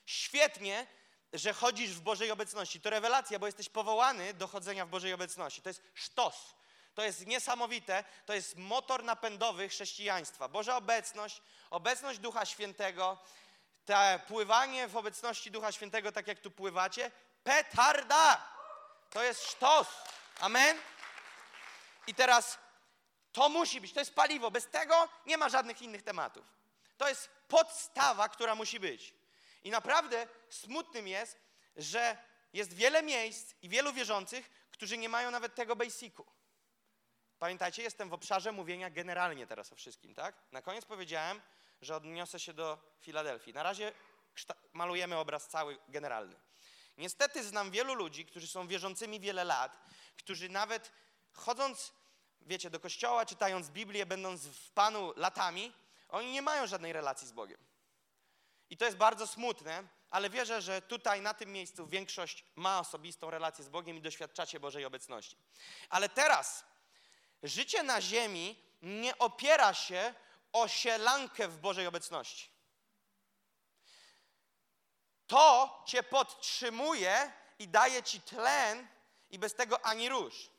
[0.05, 0.87] Świetnie,
[1.33, 2.81] że chodzisz w Bożej obecności.
[2.81, 5.61] To rewelacja, bo jesteś powołany do chodzenia w Bożej obecności.
[5.61, 6.55] To jest sztos.
[6.95, 8.03] To jest niesamowite.
[8.25, 10.47] To jest motor napędowy chrześcijaństwa.
[10.47, 13.17] Boża obecność, obecność Ducha Świętego,
[13.85, 17.11] te pływanie w obecności Ducha Świętego, tak jak tu pływacie,
[17.43, 18.47] petarda!
[19.09, 19.87] To jest sztos.
[20.39, 20.77] Amen?
[22.07, 22.59] I teraz
[23.31, 24.51] to musi być, to jest paliwo.
[24.51, 26.45] Bez tego nie ma żadnych innych tematów.
[26.97, 29.13] To jest podstawa, która musi być.
[29.63, 31.39] I naprawdę smutnym jest,
[31.75, 32.17] że
[32.53, 36.25] jest wiele miejsc i wielu wierzących, którzy nie mają nawet tego basicu.
[37.39, 40.35] Pamiętajcie, jestem w obszarze mówienia generalnie teraz o wszystkim, tak?
[40.51, 41.41] Na koniec powiedziałem,
[41.81, 43.53] że odniosę się do Filadelfii.
[43.53, 43.93] Na razie
[44.73, 46.35] malujemy obraz cały generalny.
[46.97, 49.77] Niestety znam wielu ludzi, którzy są wierzącymi wiele lat,
[50.17, 50.91] którzy nawet
[51.33, 51.93] chodząc,
[52.41, 55.73] wiecie, do kościoła, czytając Biblię, będąc w Panu latami,
[56.09, 57.59] oni nie mają żadnej relacji z Bogiem.
[58.69, 63.29] I to jest bardzo smutne, ale wierzę, że tutaj na tym miejscu większość ma osobistą
[63.29, 65.37] relację z Bogiem i doświadczacie Bożej obecności.
[65.89, 66.65] Ale teraz
[67.43, 70.13] życie na ziemi nie opiera się
[70.51, 72.49] o sielankę w Bożej obecności.
[75.27, 78.87] To cię podtrzymuje i daje ci tlen
[79.29, 80.49] i bez tego ani rusz.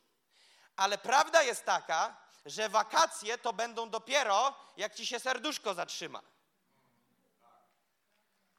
[0.77, 6.23] Ale prawda jest taka, że wakacje to będą dopiero, jak ci się serduszko zatrzyma.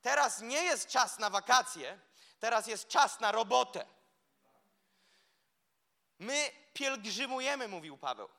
[0.01, 1.99] Teraz nie jest czas na wakacje,
[2.39, 3.85] teraz jest czas na robotę.
[6.19, 8.29] My pielgrzymujemy, mówił Paweł.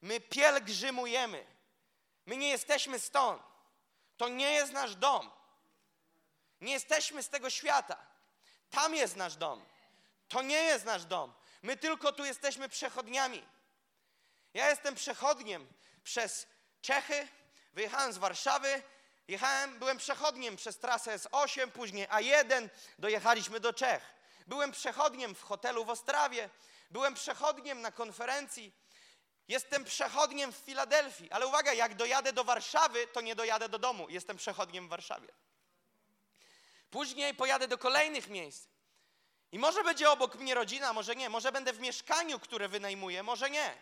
[0.00, 1.46] My pielgrzymujemy.
[2.26, 3.42] My nie jesteśmy stąd.
[4.16, 5.30] To nie jest nasz dom.
[6.60, 7.96] Nie jesteśmy z tego świata.
[8.70, 9.64] Tam jest nasz dom.
[10.28, 11.32] To nie jest nasz dom.
[11.62, 13.44] My tylko tu jesteśmy przechodniami.
[14.54, 15.66] Ja jestem przechodniem
[16.04, 16.46] przez
[16.80, 17.28] Czechy,
[17.72, 18.82] wyjechałem z Warszawy,
[19.28, 22.68] jechałem, byłem przechodniem przez trasę S8, później A1,
[22.98, 24.14] dojechaliśmy do Czech.
[24.46, 26.50] Byłem przechodniem w hotelu w Ostrawie,
[26.90, 28.72] byłem przechodniem na konferencji,
[29.48, 31.30] jestem przechodniem w Filadelfii.
[31.30, 35.28] Ale uwaga, jak dojadę do Warszawy, to nie dojadę do domu, jestem przechodniem w Warszawie.
[36.90, 38.68] Później pojadę do kolejnych miejsc.
[39.52, 41.28] I może będzie obok mnie rodzina, może nie.
[41.28, 43.74] Może będę w mieszkaniu, które wynajmuję, może nie.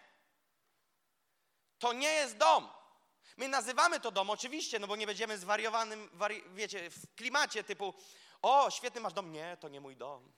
[1.78, 2.68] To nie jest dom.
[3.36, 7.94] My nazywamy to dom, oczywiście, no bo nie będziemy zwariowanym, wari- wiecie, w klimacie typu
[8.42, 9.32] o, świetny masz dom.
[9.32, 10.32] Nie, to nie mój dom.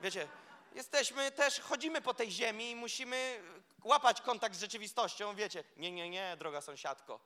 [0.00, 0.28] Wiecie,
[0.74, 3.42] jesteśmy też, chodzimy po tej ziemi i musimy
[3.84, 5.64] łapać kontakt z rzeczywistością, wiecie.
[5.76, 7.20] Nie, nie, nie, droga sąsiadko.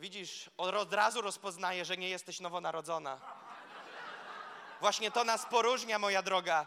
[0.00, 3.20] Widzisz, od razu rozpoznaję, że nie jesteś nowonarodzona.
[4.80, 6.66] Właśnie to nas poróżnia, moja droga.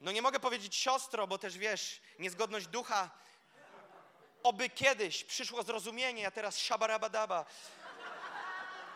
[0.00, 3.10] No nie mogę powiedzieć siostro, bo też wiesz, niezgodność ducha.
[4.42, 7.44] Oby kiedyś przyszło zrozumienie, a teraz szabarabadaba.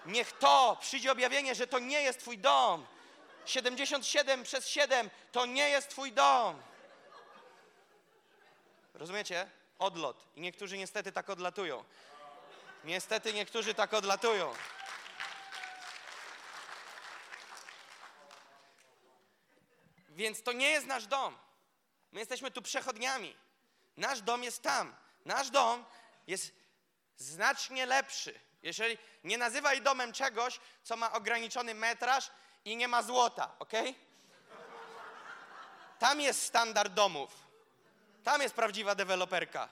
[0.06, 2.86] Niech to przyjdzie objawienie, że to nie jest twój dom.
[3.44, 6.62] 77 przez 7 to nie jest twój dom.
[8.94, 9.50] Rozumiecie?
[9.78, 10.26] Odlot.
[10.36, 11.84] I niektórzy niestety tak odlatują.
[12.84, 14.54] Niestety niektórzy tak odlatują.
[20.10, 21.38] Więc to nie jest nasz dom.
[22.12, 23.36] My jesteśmy tu przechodniami.
[23.96, 24.94] Nasz dom jest tam.
[25.24, 25.84] Nasz dom
[26.26, 26.52] jest
[27.16, 28.40] znacznie lepszy.
[28.62, 32.30] Jeżeli nie nazywaj domem czegoś, co ma ograniczony metraż
[32.64, 33.72] i nie ma złota, ok?
[35.98, 37.30] Tam jest standard domów.
[38.24, 39.68] Tam jest prawdziwa deweloperka.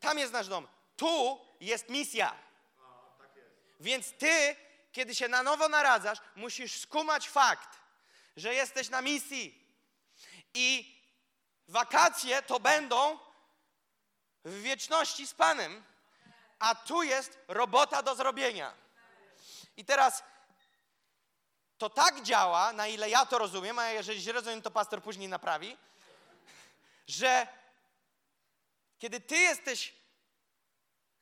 [0.00, 0.68] Tam jest nasz dom.
[0.96, 2.34] Tu jest misja.
[3.80, 4.56] Więc ty,
[4.92, 7.78] kiedy się na nowo naradzasz, musisz skumać fakt,
[8.38, 9.64] że jesteś na misji.
[10.54, 10.98] I
[11.68, 13.18] wakacje to będą
[14.44, 15.84] w wieczności z Panem,
[16.58, 18.74] a tu jest robota do zrobienia.
[19.76, 20.22] I teraz
[21.78, 25.28] to tak działa, na ile ja to rozumiem, a jeżeli źle rozumiem, to pastor później
[25.28, 25.76] naprawi,
[27.06, 27.46] że
[28.98, 29.94] kiedy ty jesteś,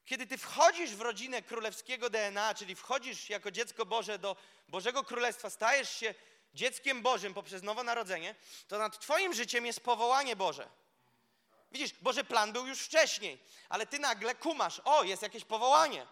[0.05, 4.37] kiedy ty wchodzisz w rodzinę królewskiego DNA, czyli wchodzisz jako dziecko Boże do
[4.69, 6.15] Bożego Królestwa, stajesz się
[6.57, 8.35] dzieckiem Bożym poprzez nowonarodzenie,
[8.69, 10.69] to nad twoim życiem jest powołanie Boże.
[11.73, 13.39] Widzisz, Boży plan był już wcześniej,
[13.69, 16.07] ale ty nagle kumasz, o, jest jakieś powołanie.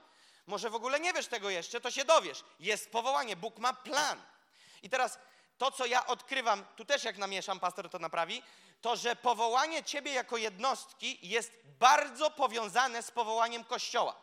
[0.46, 2.44] Może w ogóle nie wiesz tego jeszcze, to się dowiesz.
[2.60, 4.22] Jest powołanie, Bóg ma plan.
[4.82, 5.18] I teraz
[5.58, 8.42] to, co ja odkrywam, tu też jak namieszam, pastor to naprawi,
[8.80, 14.16] to, że powołanie ciebie jako jednostki jest bardzo powiązane z powołaniem Kościoła.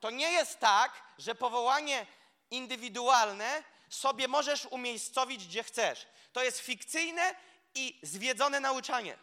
[0.00, 2.06] To nie jest tak, że powołanie
[2.50, 6.06] indywidualne sobie możesz umiejscowić, gdzie chcesz.
[6.32, 7.34] To jest fikcyjne
[7.74, 9.18] i zwiedzone nauczanie.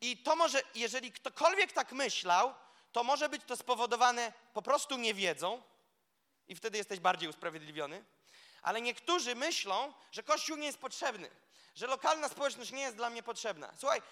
[0.00, 2.54] I to może, jeżeli ktokolwiek tak myślał,
[2.92, 5.62] to może być to spowodowane po prostu niewiedzą
[6.48, 8.04] i wtedy jesteś bardziej usprawiedliwiony.
[8.62, 11.30] Ale niektórzy myślą, że Kościół nie jest potrzebny,
[11.74, 13.72] że lokalna społeczność nie jest dla mnie potrzebna.
[13.78, 14.02] Słuchaj,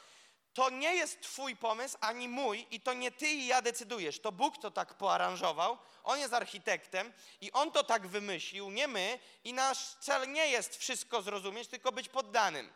[0.55, 4.21] to nie jest Twój pomysł ani mój, i to nie Ty i ja decydujesz.
[4.21, 9.19] To Bóg to tak poaranżował, On jest architektem i On to tak wymyślił, nie my,
[9.45, 12.73] i nasz cel nie jest wszystko zrozumieć, tylko być poddanym.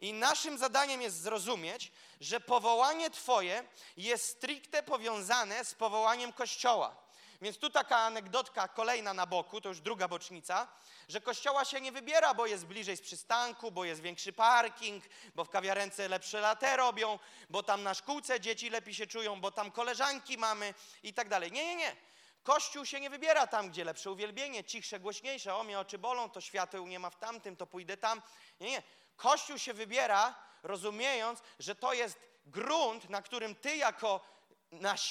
[0.00, 3.64] I naszym zadaniem jest zrozumieć, że powołanie Twoje
[3.96, 7.01] jest stricte powiązane z powołaniem Kościoła.
[7.42, 10.68] Więc tu taka anegdotka kolejna na boku, to już druga bocznica,
[11.08, 15.44] że kościoła się nie wybiera, bo jest bliżej z przystanku, bo jest większy parking, bo
[15.44, 17.18] w kawiarence lepsze latę robią,
[17.50, 21.52] bo tam na szkółce dzieci lepiej się czują, bo tam koleżanki mamy i tak dalej.
[21.52, 21.96] Nie, nie, nie.
[22.42, 25.54] Kościół się nie wybiera tam, gdzie lepsze uwielbienie, cichsze, głośniejsze.
[25.54, 28.22] O, mnie oczy bolą, to świateł nie ma w tamtym, to pójdę tam.
[28.60, 28.82] Nie, nie.
[29.16, 34.31] Kościół się wybiera, rozumiejąc, że to jest grunt, na którym ty jako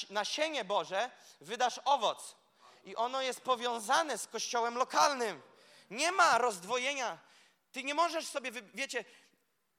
[0.09, 2.35] nasienie Boże wydasz owoc.
[2.83, 5.41] I ono jest powiązane z kościołem lokalnym.
[5.89, 7.17] Nie ma rozdwojenia.
[7.71, 9.05] Ty nie możesz sobie, wiecie,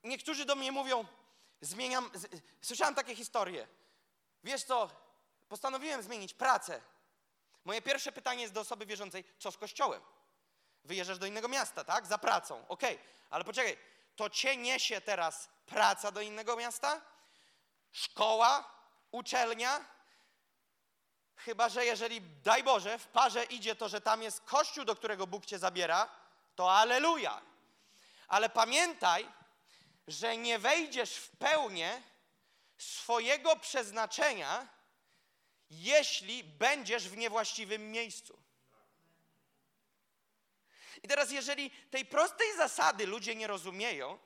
[0.04, 1.04] niektórzy do mnie mówią,
[1.60, 2.10] zmieniam,
[2.62, 3.68] słyszałem takie historie.
[4.44, 4.90] Wiesz co,
[5.48, 6.80] postanowiłem zmienić pracę.
[7.64, 10.02] Moje pierwsze pytanie jest do osoby wierzącej, co z kościołem?
[10.84, 12.06] Wyjeżdżasz do innego miasta, tak?
[12.06, 12.64] Za pracą.
[12.68, 13.06] Okej, okay.
[13.30, 13.78] ale poczekaj,
[14.16, 17.00] to cię niesie teraz praca do innego miasta?
[17.92, 18.81] Szkoła?
[19.12, 19.84] Uczelnia?
[21.36, 25.26] Chyba, że jeżeli, daj Boże, w parze idzie to, że tam jest kościół, do którego
[25.26, 26.08] Bóg cię zabiera,
[26.56, 27.42] to aleluja.
[28.28, 29.28] Ale pamiętaj,
[30.08, 32.02] że nie wejdziesz w pełnię
[32.78, 34.68] swojego przeznaczenia,
[35.70, 38.42] jeśli będziesz w niewłaściwym miejscu.
[41.02, 44.18] I teraz, jeżeli tej prostej zasady ludzie nie rozumieją,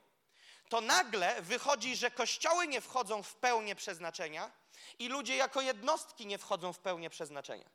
[0.69, 4.51] to nagle wychodzi, że kościoły nie wchodzą w pełnię przeznaczenia
[4.99, 7.71] i ludzie jako jednostki nie wchodzą w pełnię przeznaczenia.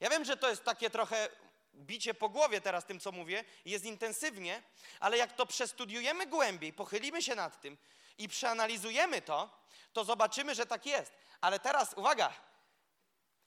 [0.00, 1.28] Ja wiem, że to jest takie trochę
[1.74, 4.62] bicie po głowie teraz tym, co mówię, jest intensywnie,
[5.00, 7.78] ale jak to przestudiujemy głębiej, pochylimy się nad tym
[8.18, 11.12] i przeanalizujemy to, to zobaczymy, że tak jest.
[11.40, 12.32] Ale teraz uwaga,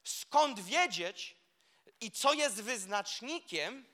[0.04, 1.36] skąd wiedzieć
[2.02, 3.86] i co jest wyznacznikiem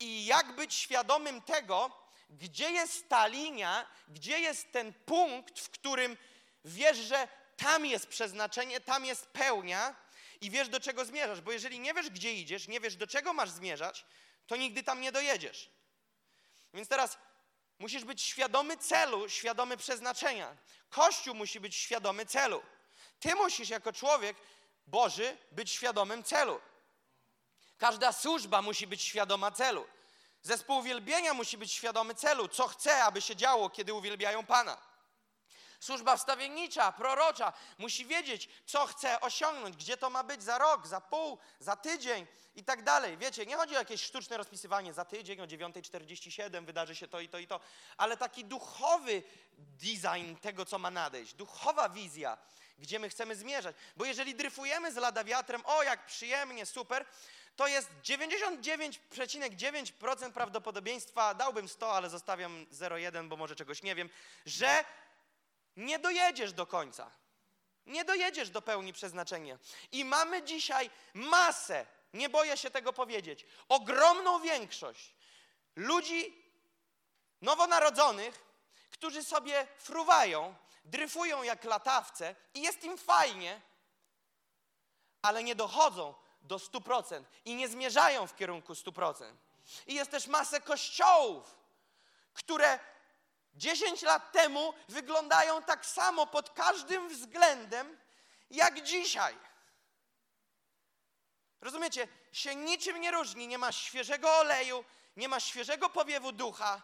[0.00, 6.16] i jak być świadomym tego, gdzie jest ta linia, gdzie jest ten punkt, w którym
[6.64, 9.94] wiesz, że tam jest przeznaczenie, tam jest pełnia
[10.40, 11.40] i wiesz, do czego zmierzasz.
[11.40, 14.04] Bo jeżeli nie wiesz, gdzie idziesz, nie wiesz, do czego masz zmierzać,
[14.46, 15.70] to nigdy tam nie dojedziesz.
[16.74, 17.18] Więc teraz
[17.78, 20.56] musisz być świadomy celu, świadomy przeznaczenia.
[20.90, 22.62] Kościół musi być świadomy celu.
[23.20, 24.36] Ty musisz jako człowiek
[24.86, 26.60] Boży być świadomym celu.
[27.78, 29.86] Każda służba musi być świadoma celu.
[30.46, 34.78] Zespół uwielbienia musi być świadomy celu, co chce, aby się działo, kiedy uwielbiają Pana.
[35.80, 41.00] Służba wstawiennicza, prorocza musi wiedzieć, co chce osiągnąć, gdzie to ma być za rok, za
[41.00, 43.16] pół, za tydzień i tak dalej.
[43.16, 47.28] Wiecie, nie chodzi o jakieś sztuczne rozpisywanie za tydzień o 9.47 wydarzy się to i
[47.28, 47.60] to i to,
[47.96, 49.22] ale taki duchowy
[49.58, 52.38] design tego, co ma nadejść, duchowa wizja,
[52.78, 53.76] gdzie my chcemy zmierzać.
[53.96, 57.06] Bo jeżeli dryfujemy z lada wiatrem, o jak przyjemnie, super,
[57.56, 64.10] to jest 99,9% prawdopodobieństwa, dałbym 100, ale zostawiam 0,1, bo może czegoś nie wiem,
[64.46, 64.84] że
[65.76, 67.10] nie dojedziesz do końca.
[67.86, 69.58] Nie dojedziesz do pełni przeznaczenia.
[69.92, 75.14] I mamy dzisiaj masę, nie boję się tego powiedzieć, ogromną większość
[75.76, 76.44] ludzi
[77.42, 78.42] nowonarodzonych,
[78.90, 80.54] którzy sobie fruwają
[80.86, 83.60] dryfują jak latawce i jest im fajnie,
[85.22, 86.14] ale nie dochodzą
[86.46, 89.32] do 100% i nie zmierzają w kierunku 100%.
[89.86, 91.56] I jest też masę kościołów,
[92.34, 92.78] które
[93.54, 97.98] 10 lat temu wyglądają tak samo pod każdym względem
[98.50, 99.34] jak dzisiaj.
[101.60, 102.08] Rozumiecie?
[102.32, 103.48] Się niczym nie różni.
[103.48, 104.84] Nie ma świeżego oleju,
[105.16, 106.82] nie ma świeżego powiewu ducha,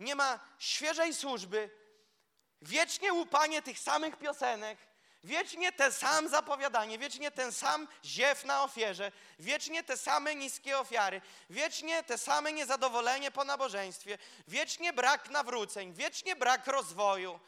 [0.00, 1.70] nie ma świeżej służby.
[2.62, 4.78] Wiecznie łupanie tych samych piosenek,
[5.24, 11.20] wiecznie te sam zapowiadanie, wiecznie ten sam ziew na ofierze, wiecznie te same niskie ofiary,
[11.50, 14.18] wiecznie te same niezadowolenie po nabożeństwie,
[14.48, 17.40] wiecznie brak nawróceń, wiecznie brak rozwoju,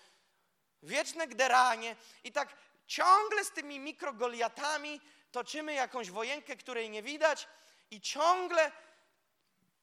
[0.83, 2.49] wieczne gderanie i tak
[2.87, 5.01] ciągle z tymi mikrogoliatami
[5.33, 7.49] toczymy jakąś wojenkę, której nie widać
[7.91, 8.73] i ciągle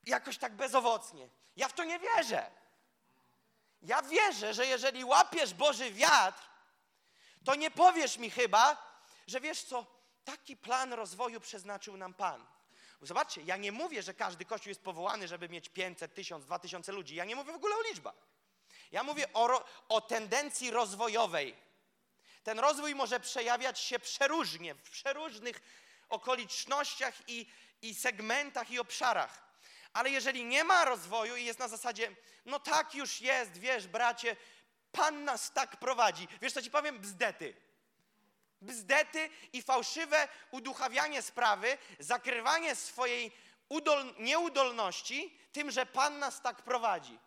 [0.06, 1.30] jakoś tak bezowocnie.
[1.56, 2.52] Ja w to nie wierzę.
[3.82, 6.53] Ja wierzę, że jeżeli łapiesz Boży wiatr,
[7.46, 8.94] to nie powiesz mi chyba,
[9.28, 9.86] że wiesz co,
[10.26, 12.46] taki plan rozwoju przeznaczył nam Pan.
[13.02, 17.16] Zobaczcie, ja nie mówię, że każdy kościół jest powołany, żeby mieć 500, 1000, 2000 ludzi.
[17.16, 18.16] Ja nie mówię w ogóle o liczbach.
[18.92, 21.56] Ja mówię o, o tendencji rozwojowej.
[22.44, 25.62] Ten rozwój może przejawiać się przeróżnie, w przeróżnych
[26.10, 27.50] okolicznościach i,
[27.82, 29.44] i segmentach i obszarach.
[29.94, 32.16] Ale jeżeli nie ma rozwoju i jest na zasadzie,
[32.46, 34.36] no tak już jest, wiesz, bracie,
[34.94, 36.28] Pan nas tak prowadzi.
[36.42, 37.00] Wiesz, co ci powiem?
[37.00, 37.56] Bzdety.
[38.62, 43.32] Bzdety i fałszywe uduchawianie sprawy, zakrywanie swojej
[43.70, 47.20] udol, nieudolności tym, że Pan nas tak prowadzi.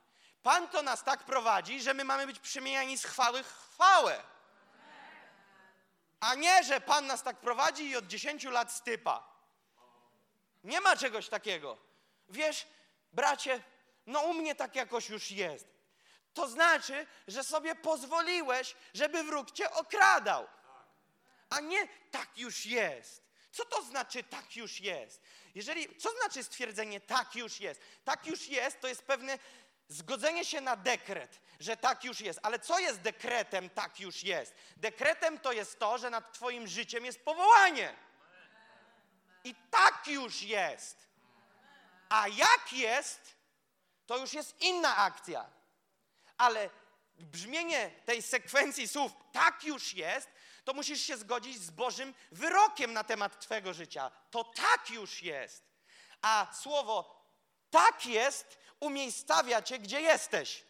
[0.42, 4.22] Pan to nas tak prowadzi, że my mamy być przemieniani z chwały w chwałę.
[6.20, 9.36] A nie, że Pan nas tak prowadzi i od 10 lat stypa.
[10.64, 11.76] Nie ma czegoś takiego.
[12.28, 12.66] Wiesz,
[13.12, 13.62] bracie,
[14.06, 15.75] no u mnie tak jakoś już jest.
[16.36, 20.46] To znaczy, że sobie pozwoliłeś, żeby wróg cię okradał.
[21.50, 23.22] A nie tak już jest.
[23.52, 25.22] Co to znaczy tak już jest?
[25.54, 27.80] Jeżeli, co znaczy stwierdzenie tak już jest?
[28.04, 29.38] Tak już jest to jest pewne
[29.88, 32.40] zgodzenie się na dekret, że tak już jest.
[32.42, 34.54] Ale co jest dekretem tak już jest?
[34.76, 37.96] Dekretem to jest to, że nad twoim życiem jest powołanie.
[39.44, 41.06] I tak już jest.
[42.08, 43.36] A jak jest,
[44.06, 45.55] to już jest inna akcja.
[46.38, 46.70] Ale
[47.18, 50.28] brzmienie tej sekwencji słów tak już jest,
[50.64, 54.10] to musisz się zgodzić z Bożym wyrokiem na temat Twojego życia.
[54.30, 55.64] To tak już jest.
[56.22, 57.24] A słowo
[57.70, 60.64] tak jest umiejscawia Cię, gdzie jesteś.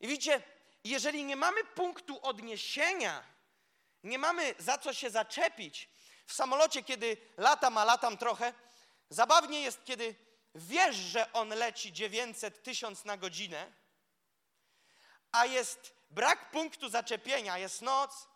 [0.00, 0.42] I widzicie,
[0.84, 3.24] jeżeli nie mamy punktu odniesienia,
[4.04, 5.88] nie mamy za co się zaczepić,
[6.26, 8.54] w samolocie, kiedy latam, a latam trochę,
[9.10, 10.14] zabawnie jest, kiedy
[10.54, 13.72] wiesz, że on leci 900, 1000 na godzinę,
[15.32, 18.28] a jest brak punktu zaczepienia, jest noc,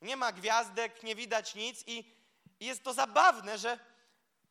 [0.00, 2.14] nie ma gwiazdek, nie widać nic i
[2.60, 3.78] jest to zabawne, że,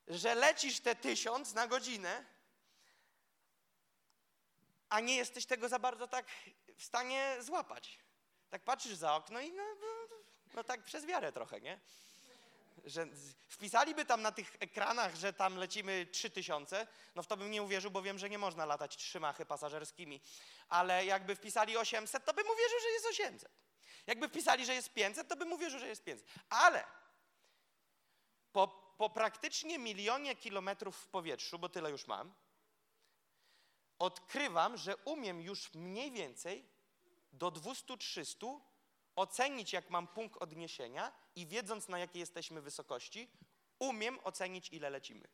[0.08, 2.26] że lecisz te tysiąc na godzinę,
[4.90, 6.26] a nie jesteś tego za bardzo tak
[6.78, 8.00] w stanie złapać.
[8.50, 10.16] Tak patrzysz za okno i no, no,
[10.54, 11.80] no tak przez wiarę trochę, nie?
[12.86, 13.08] Że
[13.48, 17.92] wpisaliby tam na tych ekranach, że tam lecimy 3000, no w to bym nie uwierzył,
[17.92, 20.22] bo wiem, że nie można latać trzymachy pasażerskimi.
[20.70, 23.52] Ale jakby wpisali 800, to bym uwierzył, że jest 800.
[24.08, 26.28] Jakby wpisali, że jest 500, to bym uwierzył, że jest 500.
[26.50, 26.84] Ale
[28.52, 28.68] po,
[28.98, 32.34] po praktycznie milionie kilometrów w powietrzu, bo tyle już mam,
[34.00, 36.66] odkrywam, że umiem już mniej więcej
[37.34, 38.60] do 200-300
[39.16, 43.32] ocenić, jak mam punkt odniesienia i wiedząc, na jakiej jesteśmy wysokości,
[43.80, 45.28] umiem ocenić, ile lecimy.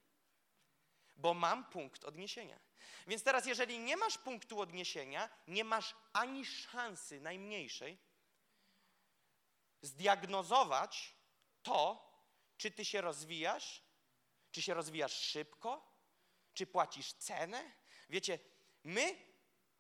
[1.16, 2.60] Bo mam punkt odniesienia.
[3.08, 7.98] Więc teraz, jeżeli nie masz punktu odniesienia, nie masz ani szansy najmniejszej
[9.82, 11.16] zdiagnozować
[11.64, 12.10] to,
[12.58, 13.84] czy ty się rozwijasz,
[14.52, 15.92] czy się rozwijasz szybko,
[16.54, 17.72] czy płacisz cenę.
[18.10, 18.40] Wiecie,
[18.84, 19.16] my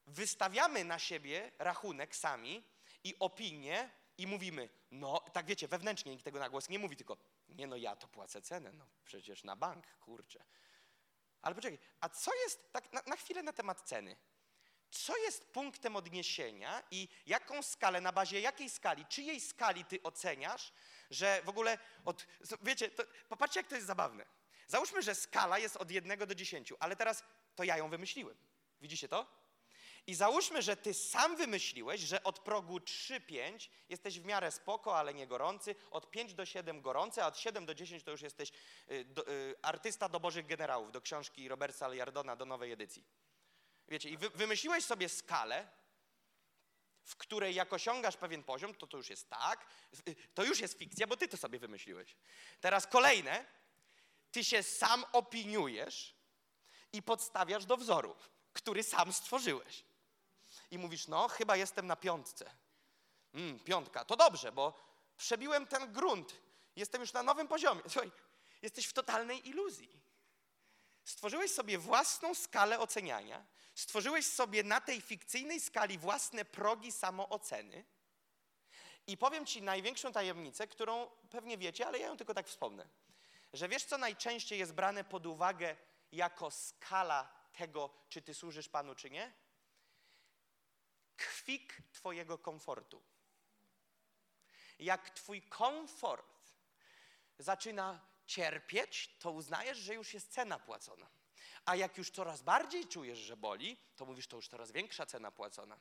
[0.05, 2.63] wystawiamy na siebie rachunek sami,
[3.03, 7.17] i opinię i mówimy, no tak wiecie, wewnętrznie nikt tego na głos nie mówi, tylko
[7.49, 10.43] nie no ja to płacę cenę, no przecież na bank, kurczę.
[11.41, 14.15] Ale poczekaj, a co jest, tak na, na chwilę na temat ceny,
[14.91, 20.73] co jest punktem odniesienia i jaką skalę, na bazie jakiej skali, czyjej skali ty oceniasz,
[21.09, 22.27] że w ogóle od,
[22.61, 24.25] wiecie, to, popatrzcie jak to jest zabawne.
[24.67, 27.23] Załóżmy, że skala jest od jednego do dziesięciu, ale teraz
[27.55, 28.37] to ja ją wymyśliłem.
[28.81, 29.38] Widzicie to?
[30.07, 35.13] I załóżmy, że ty sam wymyśliłeś, że od progu 3-5 jesteś w miarę spoko, ale
[35.13, 38.51] nie gorący, od 5 do 7 gorący, a od 7 do 10 to już jesteś
[38.91, 43.03] y, do, y, artysta do Bożych Generałów, do książki Roberta Liardona, do nowej edycji.
[43.87, 45.79] Wiecie, i wy, wymyśliłeś sobie skalę
[47.09, 49.65] w której jak osiągasz pewien poziom, to to już jest tak,
[50.33, 52.15] to już jest fikcja, bo ty to sobie wymyśliłeś.
[52.61, 53.45] Teraz kolejne,
[54.31, 56.15] ty się sam opiniujesz
[56.93, 58.15] i podstawiasz do wzoru,
[58.53, 59.83] który sam stworzyłeś.
[60.72, 62.51] I mówisz, no chyba jestem na piątce.
[63.34, 64.74] Mm, piątka, to dobrze, bo
[65.17, 66.36] przebiłem ten grunt.
[66.76, 67.82] Jestem już na nowym poziomie.
[67.88, 68.11] Słuchaj,
[68.61, 69.99] jesteś w totalnej iluzji.
[71.03, 73.45] Stworzyłeś sobie własną skalę oceniania,
[73.76, 77.86] stworzyłeś sobie na tej fikcyjnej skali własne progi samooceny.
[79.07, 82.88] I powiem Ci największą tajemnicę, którą pewnie wiecie, ale ja ją tylko tak wspomnę.
[83.53, 85.76] Że wiesz, co najczęściej jest brane pod uwagę
[86.11, 89.34] jako skala tego, czy Ty służysz Panu, czy nie?
[91.20, 93.03] Kwik Twojego komfortu.
[94.80, 96.39] Jak Twój komfort
[97.39, 101.09] zaczyna cierpieć, to uznajesz, że już jest cena płacona.
[101.65, 105.32] A jak już coraz bardziej czujesz, że boli, to mówisz, to już coraz większa cena
[105.32, 105.80] płacona.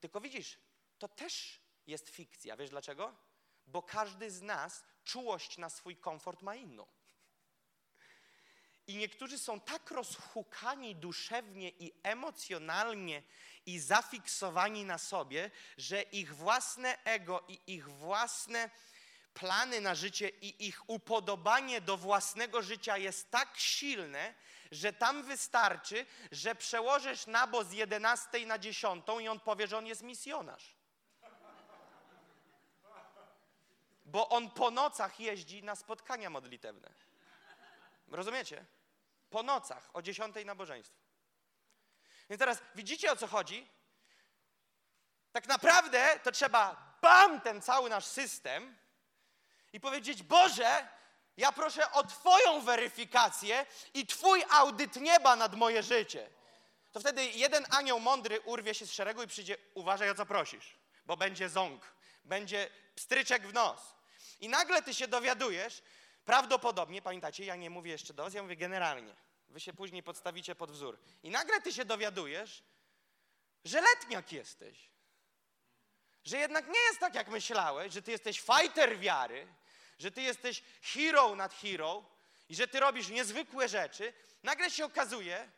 [0.00, 0.58] Tylko widzisz,
[0.98, 2.56] to też jest fikcja.
[2.56, 3.16] Wiesz dlaczego?
[3.66, 6.86] Bo każdy z nas czułość na swój komfort ma inną.
[8.88, 13.22] I niektórzy są tak rozhukani duszewnie i emocjonalnie
[13.66, 18.70] i zafiksowani na sobie, że ich własne ego i ich własne
[19.34, 24.34] plany na życie i ich upodobanie do własnego życia jest tak silne,
[24.72, 29.86] że tam wystarczy, że przełożysz nabo z 11 na 10 i on powie, że on
[29.86, 30.76] jest misjonarz.
[34.04, 36.90] Bo on po nocach jeździ na spotkania modlitewne.
[38.08, 38.64] Rozumiecie?
[39.30, 40.98] Po nocach, o 10 nabożeństwo.
[42.30, 43.68] Więc teraz widzicie o co chodzi?
[45.32, 48.76] Tak naprawdę to trzeba bam ten cały nasz system
[49.72, 50.88] i powiedzieć: Boże,
[51.36, 56.30] ja proszę o Twoją weryfikację i Twój audyt nieba nad moje życie.
[56.92, 60.78] To wtedy jeden anioł mądry urwie się z szeregu i przyjdzie: Uważaj, o co prosisz,
[61.06, 61.82] bo będzie ząg,
[62.24, 63.94] będzie pstryczek w nos.
[64.40, 65.82] I nagle ty się dowiadujesz,
[66.28, 69.14] prawdopodobnie, pamiętacie, ja nie mówię jeszcze do was, ja mówię generalnie.
[69.48, 70.98] Wy się później podstawicie pod wzór.
[71.22, 72.62] I nagle ty się dowiadujesz,
[73.64, 74.90] że letniak jesteś.
[76.24, 79.46] Że jednak nie jest tak, jak myślałeś, że ty jesteś fighter wiary,
[79.98, 82.04] że ty jesteś hero nad hero
[82.48, 84.12] i że ty robisz niezwykłe rzeczy.
[84.42, 85.50] Nagle się okazuje,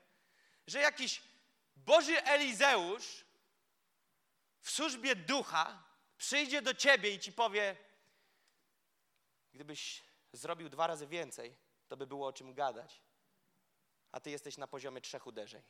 [0.67, 1.23] że jakiś
[1.77, 3.25] Boży Elizeusz
[4.61, 5.83] w służbie ducha
[6.19, 7.77] przyjdzie do ciebie i ci powie:
[9.53, 11.57] Gdybyś zrobił dwa razy więcej,
[11.89, 13.03] to by było o czym gadać.
[14.13, 15.63] A ty jesteś na poziomie trzech uderzeń.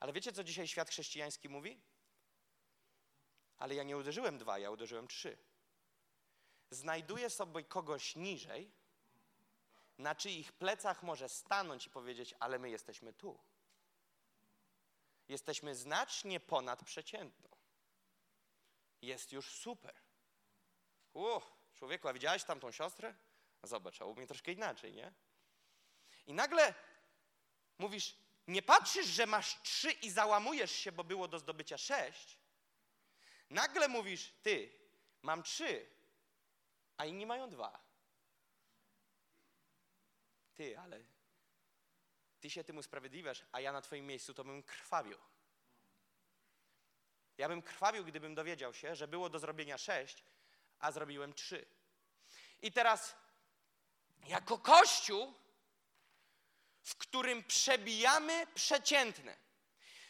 [0.00, 1.80] Ale wiecie, co dzisiaj świat chrześcijański mówi?
[3.56, 5.38] Ale ja nie uderzyłem dwa, ja uderzyłem trzy.
[6.70, 8.72] Znajduję sobie kogoś niżej,
[9.98, 13.38] na czyich plecach może stanąć i powiedzieć, ale my jesteśmy tu.
[15.28, 17.57] Jesteśmy znacznie ponad przeciętną.
[19.02, 19.94] Jest już super.
[21.12, 21.44] Uff,
[21.74, 23.14] człowieku, a widziałeś tamtą siostrę?
[23.62, 25.12] Zobacz, a u mnie troszkę inaczej, nie?
[26.26, 26.74] I nagle
[27.78, 32.38] mówisz, nie patrzysz, że masz trzy i załamujesz się, bo było do zdobycia sześć.
[33.50, 34.72] Nagle mówisz, ty,
[35.22, 35.90] mam trzy,
[36.96, 37.88] a inni mają dwa.
[40.54, 41.04] Ty, ale
[42.40, 45.18] ty się tym usprawiedliwiasz, a ja na twoim miejscu to bym krwawił.
[47.38, 50.24] Ja bym krwawił, gdybym dowiedział się, że było do zrobienia sześć,
[50.78, 51.66] a zrobiłem trzy.
[52.62, 53.16] I teraz,
[54.26, 55.34] jako Kościół,
[56.82, 59.36] w którym przebijamy przeciętne.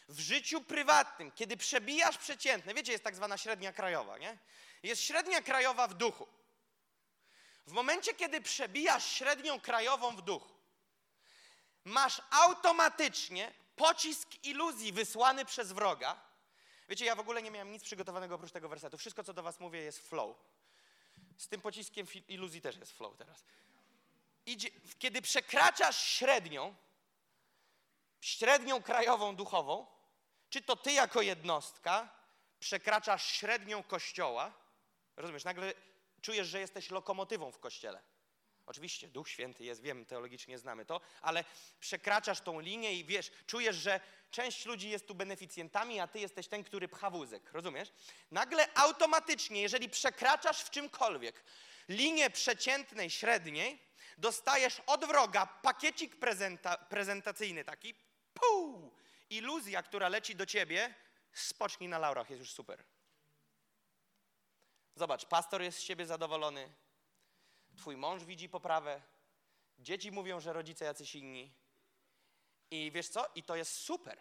[0.07, 4.37] W życiu prywatnym, kiedy przebijasz przeciętne, wiecie, jest tak zwana średnia krajowa, nie?
[4.83, 6.27] Jest średnia krajowa w duchu.
[7.65, 10.59] W momencie, kiedy przebijasz średnią krajową w duchu,
[11.83, 16.28] masz automatycznie pocisk iluzji wysłany przez wroga.
[16.89, 18.97] Wiecie, ja w ogóle nie miałem nic przygotowanego oprócz tego wersetu.
[18.97, 20.37] Wszystko, co do was mówię, jest flow.
[21.37, 23.43] Z tym pociskiem iluzji też jest flow teraz
[24.49, 24.69] idzie,
[24.99, 26.75] kiedy przekraczasz średnią,
[28.21, 29.85] średnią krajową duchową,
[30.49, 32.09] czy to ty jako jednostka
[32.59, 34.53] przekraczasz średnią kościoła,
[35.15, 35.73] rozumiesz, nagle
[36.21, 38.01] czujesz, że jesteś lokomotywą w kościele.
[38.69, 41.43] Oczywiście Duch Święty jest, wiem, teologicznie znamy to, ale
[41.79, 43.99] przekraczasz tą linię i wiesz, czujesz, że
[44.31, 47.91] część ludzi jest tu beneficjentami, a ty jesteś ten, który pcha wózek, rozumiesz?
[48.31, 51.43] Nagle automatycznie, jeżeli przekraczasz w czymkolwiek
[51.87, 53.79] linię przeciętnej, średniej,
[54.17, 57.95] dostajesz od wroga pakiecik prezenta, prezentacyjny taki,
[58.33, 58.93] pół,
[59.29, 60.93] iluzja, która leci do ciebie,
[61.33, 62.83] spocznij na laurach, jest już super.
[64.95, 66.69] Zobacz, pastor jest z siebie zadowolony,
[67.79, 69.01] twój mąż widzi poprawę,
[69.79, 71.53] dzieci mówią, że rodzice jacyś inni
[72.71, 73.25] I wiesz co?
[73.35, 74.19] I to jest super.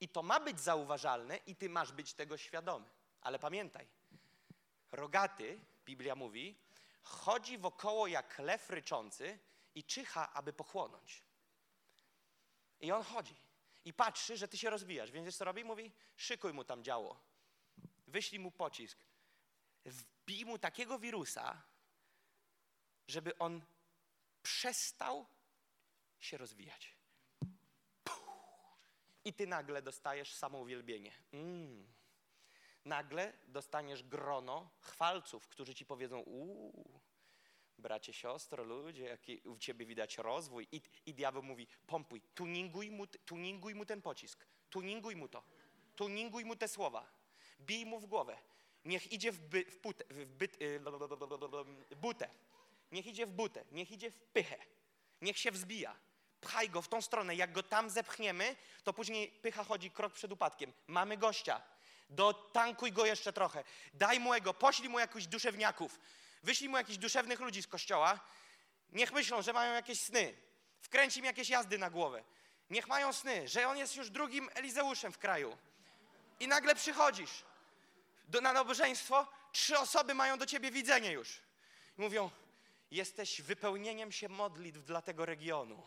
[0.00, 2.88] I to ma być zauważalne i ty masz być tego świadomy.
[3.20, 3.86] Ale pamiętaj,
[4.92, 6.58] rogaty, Biblia mówi,
[7.02, 9.38] chodzi wokoło jak lew ryczący
[9.74, 11.22] i czyha, aby pochłonąć.
[12.80, 13.36] I on chodzi
[13.84, 15.10] i patrzy, że ty się rozwijasz.
[15.10, 15.64] Więc co robi?
[15.64, 17.20] Mówi, szykuj mu tam działo.
[18.06, 18.98] Wyślij mu pocisk.
[19.84, 21.62] Wbij mu takiego wirusa,
[23.06, 23.62] żeby on
[24.42, 25.26] przestał
[26.20, 26.96] się rozwijać.
[29.24, 31.12] I ty nagle dostajesz samouwielbienie.
[31.32, 31.86] Mm.
[32.84, 37.00] Nagle dostaniesz grono chwalców, którzy ci powiedzą: Uuu,
[37.78, 40.68] bracie, siostro, ludzie, jaki u ciebie widać rozwój.
[40.72, 45.42] I, i diabeł mówi: pompuj, tuninguj mu, tuninguj mu ten pocisk, tuninguj mu to,
[45.96, 47.06] tuninguj mu te słowa,
[47.58, 48.38] bij mu w głowę.
[48.84, 49.80] Niech idzie w, by, w,
[50.10, 50.80] w byt, y,
[51.96, 52.30] butę.
[52.92, 54.56] Niech idzie w butę, niech idzie w pychę.
[55.22, 55.96] Niech się wzbija.
[56.40, 57.34] Pchaj go w tą stronę.
[57.34, 60.72] Jak go tam zepchniemy, to później pycha chodzi krok przed upadkiem.
[60.86, 61.62] Mamy gościa.
[62.10, 63.64] Dotankuj go jeszcze trochę.
[63.94, 66.00] Daj mu ego, poślij mu jakichś duszewniaków.
[66.42, 68.20] Wyślij mu jakichś duszewnych ludzi z kościoła.
[68.92, 70.34] Niech myślą, że mają jakieś sny.
[70.80, 72.24] Wkręci im jakieś jazdy na głowę.
[72.70, 75.56] Niech mają sny, że on jest już drugim Elizeuszem w kraju.
[76.40, 77.30] I nagle przychodzisz
[78.28, 81.40] do, na nabożeństwo, trzy osoby mają do ciebie widzenie już.
[81.98, 82.30] I mówią,
[82.90, 85.82] jesteś wypełnieniem się modlitw dla tego regionu.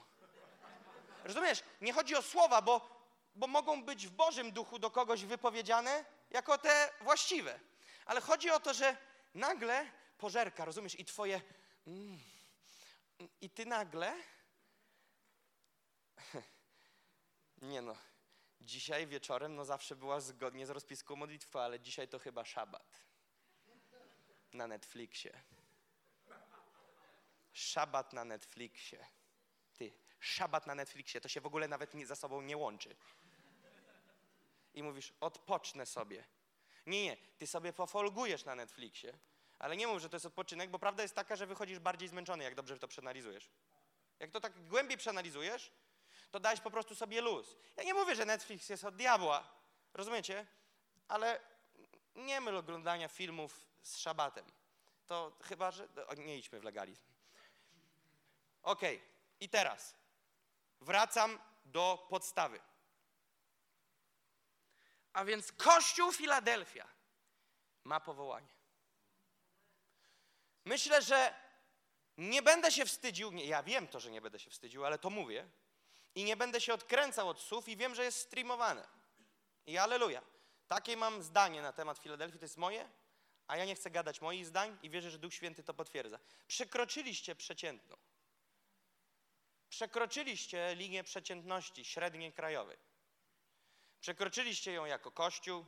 [1.24, 1.64] Rozumiesz?
[1.82, 6.58] Nie chodzi o słowa, bo, bo mogą być w Bożym duchu do kogoś wypowiedziane jako
[6.58, 7.60] te właściwe.
[8.06, 8.98] Ale chodzi o to, że
[9.34, 11.00] nagle pożerka, rozumiesz?
[11.00, 11.42] I twoje.
[11.88, 12.20] Mm,
[13.42, 14.14] I ty nagle.
[17.62, 17.96] Nie no.
[18.62, 23.04] Dzisiaj wieczorem, no zawsze była zgodnie z rozpiską modlitwa, ale dzisiaj to chyba szabat.
[24.54, 25.44] Na Netflixie.
[27.60, 29.08] Szabat na Netflixie.
[29.78, 32.96] Ty, szabat na Netflixie, to się w ogóle nawet nie, za sobą nie łączy.
[34.74, 36.24] I mówisz, odpocznę sobie.
[36.86, 39.18] Nie, nie, ty sobie pofolgujesz na Netflixie,
[39.60, 42.44] ale nie mów, że to jest odpoczynek, bo prawda jest taka, że wychodzisz bardziej zmęczony,
[42.44, 43.50] jak dobrze to przeanalizujesz.
[44.20, 45.72] Jak to tak głębiej przeanalizujesz,
[46.32, 47.56] to dajesz po prostu sobie luz.
[47.78, 49.50] Ja nie mówię, że Netflix jest od diabła,
[49.94, 50.46] rozumiecie?
[51.08, 51.40] Ale
[52.16, 54.46] nie myl oglądania filmów z szabatem.
[55.08, 55.88] To chyba, że...
[56.08, 57.02] O, nie idźmy w legalizm.
[58.64, 59.02] Okay.
[59.40, 59.96] i teraz
[60.82, 62.60] wracam do podstawy.
[65.14, 66.88] A więc Kościół Filadelfia
[67.84, 68.60] ma powołanie.
[70.66, 71.34] Myślę, że
[72.18, 75.10] nie będę się wstydził, nie, ja wiem to, że nie będę się wstydził, ale to
[75.10, 75.50] mówię,
[76.16, 78.88] i nie będę się odkręcał od słów i wiem, że jest streamowane.
[79.66, 80.22] I aleluja.
[80.68, 82.90] Takie mam zdanie na temat Filadelfii, to jest moje,
[83.48, 86.20] a ja nie chcę gadać moich zdań i wierzę, że Duch Święty to potwierdza.
[86.48, 87.98] Przekroczyliście przeciętną.
[89.70, 92.78] Przekroczyliście linię przeciętności średniej krajowej.
[94.02, 95.66] Przekroczyliście ją jako Kościół,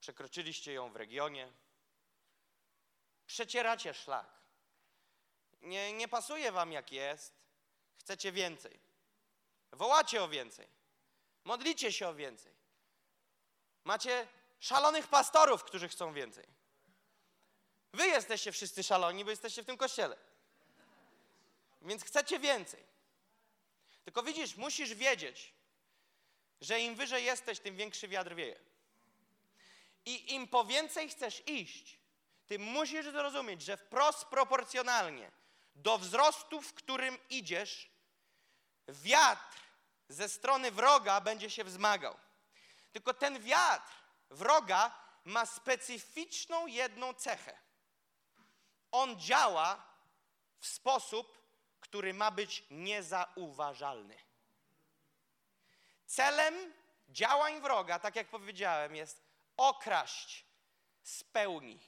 [0.00, 1.52] przekroczyliście ją w regionie.
[3.26, 4.26] Przecieracie szlak.
[5.62, 7.34] Nie, nie pasuje wam jak jest,
[7.96, 8.80] chcecie więcej.
[9.72, 10.68] Wołacie o więcej.
[11.44, 12.52] Modlicie się o więcej.
[13.84, 14.28] Macie
[14.60, 16.46] szalonych pastorów, którzy chcą więcej.
[17.92, 20.31] Wy jesteście wszyscy szaloni, bo jesteście w tym kościele.
[21.82, 22.84] Więc chcecie więcej.
[24.04, 25.54] Tylko widzisz, musisz wiedzieć,
[26.60, 28.58] że im wyżej jesteś, tym większy wiatr wieje.
[30.04, 31.98] I im po więcej chcesz iść,
[32.46, 35.30] tym musisz zrozumieć, że wprost proporcjonalnie
[35.74, 37.90] do wzrostu, w którym idziesz,
[38.88, 39.58] wiatr
[40.08, 42.16] ze strony wroga będzie się wzmagał.
[42.92, 43.92] Tylko ten wiatr
[44.30, 47.58] wroga ma specyficzną jedną cechę.
[48.92, 49.86] On działa
[50.58, 51.41] w sposób,
[51.92, 54.16] który ma być niezauważalny.
[56.06, 56.72] Celem
[57.08, 59.22] działań wroga, tak jak powiedziałem, jest
[59.56, 60.44] okraść
[61.02, 61.78] z pełni.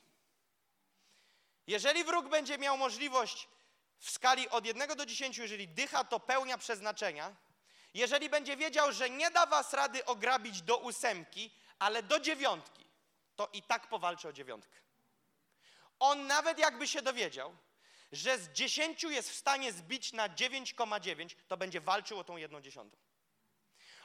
[1.67, 3.49] Jeżeli wróg będzie miał możliwość
[3.99, 7.37] w skali od 1 do 10, jeżeli dycha to pełnia przeznaczenia,
[7.95, 12.87] jeżeli będzie wiedział, że nie da was rady ograbić do ósemki, ale do dziewiątki,
[13.37, 14.79] to i tak powalczy o dziewiątkę.
[15.99, 17.57] On nawet jakby się dowiedział,
[18.15, 22.61] że z 10 jest w stanie zbić na 9,9, to będzie walczył o tą jedną
[22.61, 22.97] dziesiątą.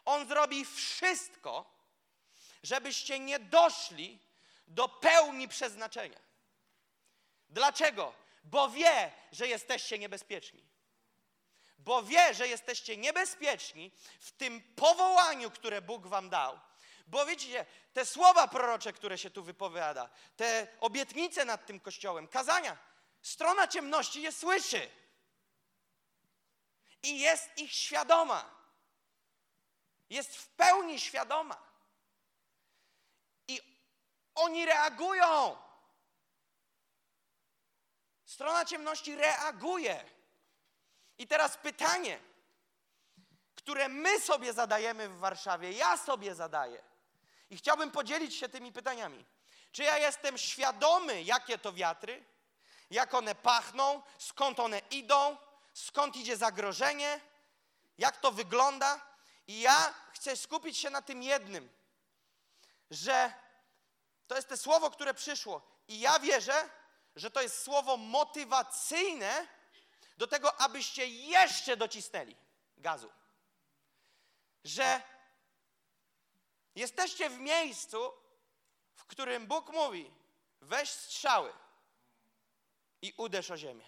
[0.06, 1.80] On zrobi wszystko,
[2.64, 4.20] żebyście nie doszli
[4.68, 6.20] do pełni przeznaczenia.
[7.50, 8.14] Dlaczego?
[8.44, 10.64] Bo wie, że jesteście niebezpieczni.
[11.80, 16.60] Bo wie, że jesteście niebezpieczni w tym powołaniu, które Bóg wam dał.
[17.08, 22.78] Bo widzicie, te słowa prorocze, które się tu wypowiada, te obietnice nad tym kościołem, kazania,
[23.22, 24.90] strona ciemności je słyszy.
[27.04, 28.60] I jest ich świadoma.
[30.10, 31.58] Jest w pełni świadoma.
[33.48, 33.62] I
[34.36, 35.58] oni reagują.
[38.26, 40.06] Strona ciemności reaguje.
[41.18, 42.20] I teraz pytanie,
[43.56, 46.84] które my sobie zadajemy w Warszawie, ja sobie zadaję.
[47.50, 49.26] I chciałbym podzielić się tymi pytaniami.
[49.72, 52.26] Czy ja jestem świadomy, jakie to wiatry,
[52.90, 55.38] jak one pachną, skąd one idą,
[55.74, 57.20] skąd idzie zagrożenie,
[57.98, 59.02] jak to wygląda?
[59.48, 61.70] I ja chcę skupić się na tym jednym,
[62.92, 63.34] że
[64.28, 65.62] to jest to słowo, które przyszło.
[65.88, 66.70] I ja wierzę,
[67.16, 69.48] że to jest słowo motywacyjne
[70.18, 72.36] do tego, abyście jeszcze docisnęli
[72.78, 73.12] gazu.
[74.64, 75.02] Że
[76.76, 78.14] jesteście w miejscu,
[78.96, 80.12] w którym Bóg mówi:
[80.62, 81.54] weź strzały
[83.02, 83.86] i uderz o ziemię.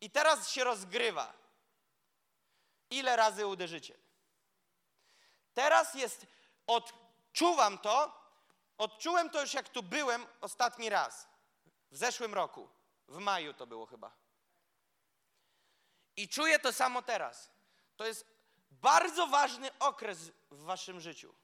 [0.00, 1.32] I teraz się rozgrywa.
[2.90, 3.98] Ile razy uderzycie?
[5.54, 6.26] Teraz jest,
[6.66, 8.24] odczuwam to,
[8.78, 11.28] odczułem to już jak tu byłem ostatni raz.
[11.90, 12.68] W zeszłym roku.
[13.08, 14.16] W maju to było chyba.
[16.16, 17.50] I czuję to samo teraz.
[17.96, 18.26] To jest
[18.70, 20.18] bardzo ważny okres
[20.50, 21.34] w waszym życiu,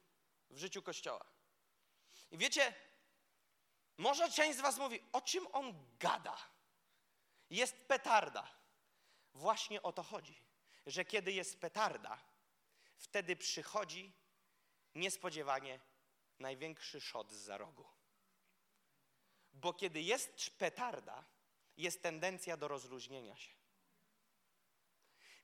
[0.51, 1.25] w życiu Kościoła.
[2.31, 2.75] I wiecie,
[3.97, 6.37] może część z was mówi, o czym on gada?
[7.51, 8.51] Jest petarda.
[9.35, 10.45] Właśnie o to chodzi,
[10.87, 12.19] że kiedy jest petarda,
[12.97, 14.13] wtedy przychodzi
[14.95, 15.81] niespodziewanie
[16.39, 17.89] największy szot z za rogu.
[19.53, 21.25] Bo kiedy jest petarda,
[21.77, 23.51] jest tendencja do rozluźnienia się.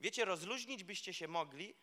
[0.01, 1.75] Wiecie, rozluźnić byście się mogli,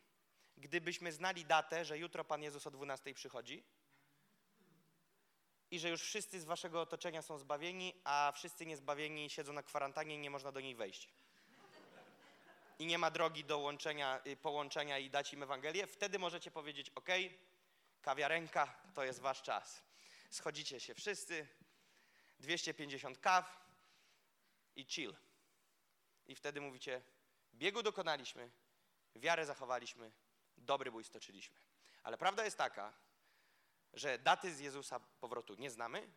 [0.57, 3.63] gdybyśmy znali datę, że jutro Pan Jezus o 12 przychodzi
[5.73, 10.15] i że już wszyscy z waszego otoczenia są zbawieni, a wszyscy niezbawieni siedzą na kwarantannie
[10.15, 11.09] i nie można do niej wejść.
[12.79, 16.89] I nie ma drogi do łączenia, y, połączenia i dać im Ewangelię, wtedy możecie powiedzieć,
[16.89, 17.09] ok,
[18.01, 19.83] kawiarenka, to jest wasz czas.
[20.29, 21.47] Schodzicie się wszyscy,
[22.39, 23.65] 250 kaw
[24.75, 25.15] i chill.
[26.27, 27.01] I wtedy mówicie,
[27.53, 28.51] biegu dokonaliśmy,
[29.15, 30.11] wiarę zachowaliśmy,
[30.57, 31.55] dobry bój stoczyliśmy.
[32.03, 32.93] Ale prawda jest taka,
[33.93, 36.09] że daty z Jezusa powrotu nie znamy.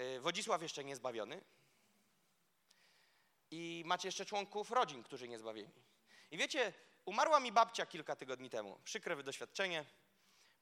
[0.00, 1.44] Y, Wodzisław jeszcze nie zbawiony.
[3.50, 5.82] I macie jeszcze członków rodzin, którzy nie zbawieni.
[6.30, 6.72] I wiecie,
[7.04, 8.80] umarła mi babcia kilka tygodni temu.
[8.84, 9.84] Przykre doświadczenie.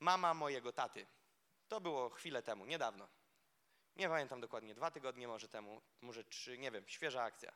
[0.01, 1.07] Mama mojego taty.
[1.69, 3.09] To było chwilę temu, niedawno.
[3.97, 7.53] Nie pamiętam dokładnie, dwa tygodnie może temu, może trzy, nie wiem, świeża akcja.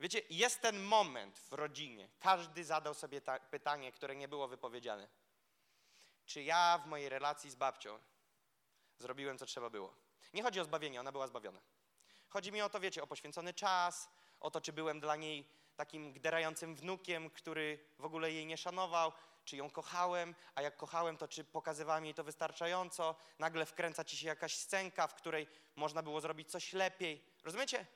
[0.00, 2.08] Wiecie, jest ten moment w rodzinie.
[2.20, 5.08] Każdy zadał sobie pytanie, które nie było wypowiedziane.
[6.26, 7.98] Czy ja w mojej relacji z babcią
[8.98, 9.94] zrobiłem, co trzeba było?
[10.34, 11.60] Nie chodzi o zbawienie, ona była zbawiona.
[12.28, 14.08] Chodzi mi o to, wiecie, o poświęcony czas,
[14.40, 19.12] o to, czy byłem dla niej takim gderającym wnukiem, który w ogóle jej nie szanował,
[19.44, 24.16] czy ją kochałem, a jak kochałem, to czy pokazywałem jej to wystarczająco, nagle wkręca ci
[24.16, 25.46] się jakaś scenka, w której
[25.76, 27.24] można było zrobić coś lepiej.
[27.42, 27.86] Rozumiecie?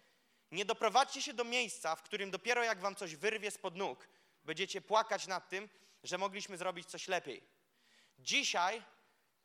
[0.51, 4.09] Nie doprowadźcie się do miejsca, w którym dopiero jak wam coś wyrwie spod nóg,
[4.45, 5.69] będziecie płakać nad tym,
[6.03, 7.56] że mogliśmy zrobić coś lepiej.
[8.19, 8.83] Dzisiaj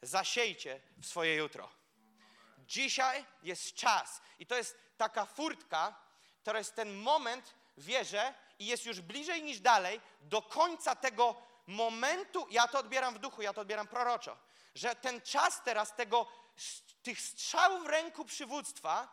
[0.02, 1.70] zasiejcie w swoje jutro.
[2.58, 5.96] Dzisiaj jest czas i to jest taka furtka,
[6.44, 11.36] to jest ten moment, wierzę, i jest już bliżej niż dalej, do końca tego
[11.68, 14.38] momentu, ja to odbieram w duchu, ja to odbieram proroczo,
[14.76, 16.28] że ten czas teraz tego,
[17.04, 19.08] tych strzałów w ręku przywództwa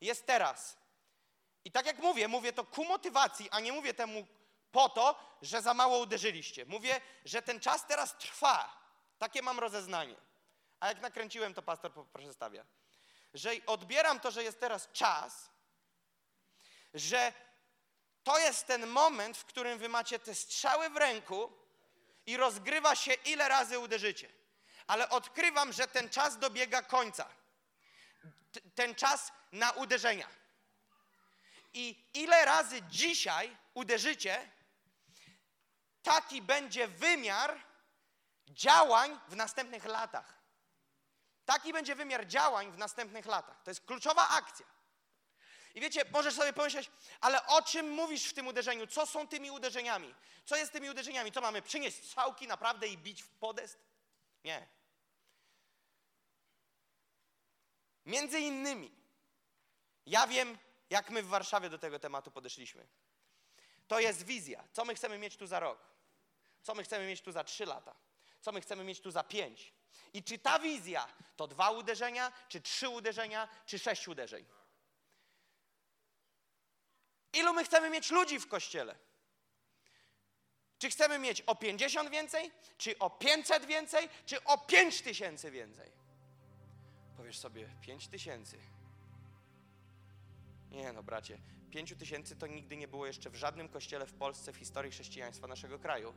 [0.00, 0.76] jest teraz.
[1.64, 4.26] I tak jak mówię, mówię to ku motywacji, a nie mówię temu
[4.72, 6.66] po to, że za mało uderzyliście.
[6.66, 8.81] Mówię, że ten czas teraz trwa.
[9.22, 10.16] Takie mam rozeznanie.
[10.80, 12.64] A jak nakręciłem, to pastor proszę stawia.
[13.34, 15.50] Że odbieram to, że jest teraz czas,
[16.94, 17.32] że
[18.24, 21.52] to jest ten moment, w którym wy macie te strzały w ręku
[22.26, 24.28] i rozgrywa się, ile razy uderzycie.
[24.86, 27.28] Ale odkrywam, że ten czas dobiega końca.
[28.52, 30.28] T ten czas na uderzenia.
[31.74, 34.50] I ile razy dzisiaj uderzycie,
[36.02, 37.71] taki będzie wymiar
[38.52, 40.42] działań w następnych latach.
[41.44, 43.62] Taki będzie wymiar działań w następnych latach.
[43.62, 44.66] To jest kluczowa akcja.
[45.74, 46.90] I wiecie, możesz sobie pomyśleć,
[47.20, 48.86] ale o czym mówisz w tym uderzeniu?
[48.86, 50.14] Co są tymi uderzeniami?
[50.44, 51.32] Co jest tymi uderzeniami?
[51.32, 51.62] Co mamy?
[51.62, 53.78] Przynieść strzałki naprawdę i bić w podest?
[54.44, 54.68] Nie.
[58.06, 58.92] Między innymi,
[60.06, 60.58] ja wiem,
[60.90, 62.86] jak my w Warszawie do tego tematu podeszliśmy.
[63.88, 64.64] To jest wizja.
[64.72, 65.78] Co my chcemy mieć tu za rok?
[66.62, 67.94] Co my chcemy mieć tu za trzy lata?
[68.42, 69.72] Co my chcemy mieć tu za pięć?
[70.12, 74.44] I czy ta wizja to dwa uderzenia, czy trzy uderzenia, czy sześć uderzeń?
[77.32, 78.98] Ilu my chcemy mieć ludzi w kościele?
[80.78, 85.92] Czy chcemy mieć o 50 więcej, czy o 500 więcej, czy o 5 tysięcy więcej?
[87.16, 88.58] Powiesz sobie, 5 tysięcy.
[90.70, 91.38] Nie no, bracie,
[91.70, 95.46] 5 tysięcy to nigdy nie było jeszcze w żadnym kościele w Polsce w historii chrześcijaństwa
[95.46, 96.14] naszego kraju.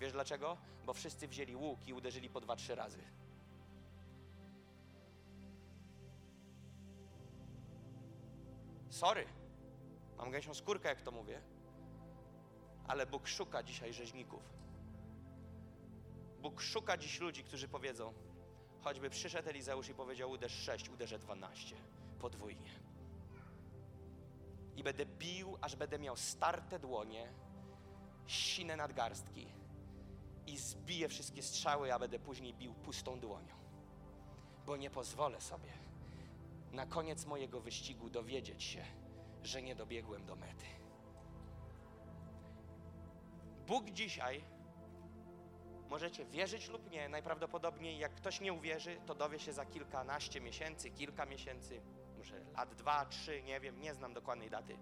[0.00, 0.56] Wiesz dlaczego?
[0.86, 2.98] Bo wszyscy wzięli łuk i uderzyli po dwa, trzy razy.
[8.90, 9.26] Sorry,
[10.18, 11.40] mam gęsią skórkę, jak to mówię,
[12.88, 14.42] ale Bóg szuka dzisiaj rzeźników.
[16.42, 18.12] Bóg szuka dziś ludzi, którzy powiedzą,
[18.80, 21.76] choćby przyszedł Elizeusz i powiedział uderz sześć, uderzę dwanaście,
[22.20, 22.70] podwójnie.
[24.76, 27.32] I będę bił, aż będę miał starte dłonie,
[28.26, 29.46] sine nadgarstki
[30.46, 33.54] i zbiję wszystkie strzały, a będę później bił pustą dłonią.
[34.66, 35.86] Bo nie pozwolę sobie
[36.72, 38.84] na koniec mojego wyścigu dowiedzieć się,
[39.42, 40.66] że nie dobiegłem do mety.
[43.66, 44.44] Bóg dzisiaj,
[45.88, 50.90] możecie wierzyć lub nie, najprawdopodobniej jak ktoś nie uwierzy, to dowie się za kilkanaście miesięcy,
[50.90, 51.80] kilka miesięcy,
[52.18, 54.78] może lat dwa, trzy, nie wiem, nie znam dokładnej daty.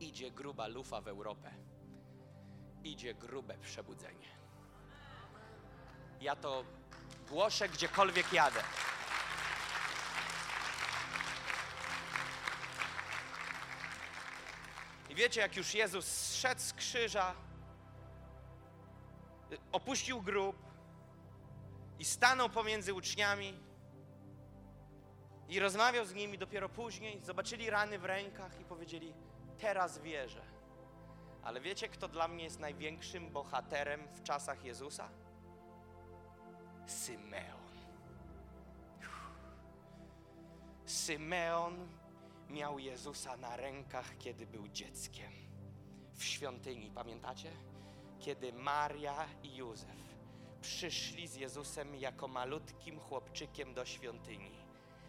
[0.00, 1.50] Idzie gruba lufa w Europę.
[2.86, 4.28] Idzie grube przebudzenie.
[6.20, 6.64] Ja to
[7.28, 8.60] głoszę gdziekolwiek jadę.
[15.10, 17.34] I wiecie, jak już Jezus zszedł z krzyża,
[19.72, 20.56] opuścił grób
[21.98, 23.60] i stanął pomiędzy uczniami
[25.48, 29.14] i rozmawiał z nimi dopiero później, zobaczyli rany w rękach i powiedzieli:
[29.58, 30.55] Teraz wierzę.
[31.46, 35.08] Ale wiecie, kto dla mnie jest największym bohaterem w czasach Jezusa?
[36.86, 37.66] Symeon.
[40.86, 41.88] Symeon
[42.50, 45.32] miał Jezusa na rękach, kiedy był dzieckiem.
[46.14, 47.50] W świątyni, pamiętacie?
[48.18, 50.16] Kiedy Maria i Józef
[50.60, 54.56] przyszli z Jezusem jako malutkim chłopczykiem do świątyni.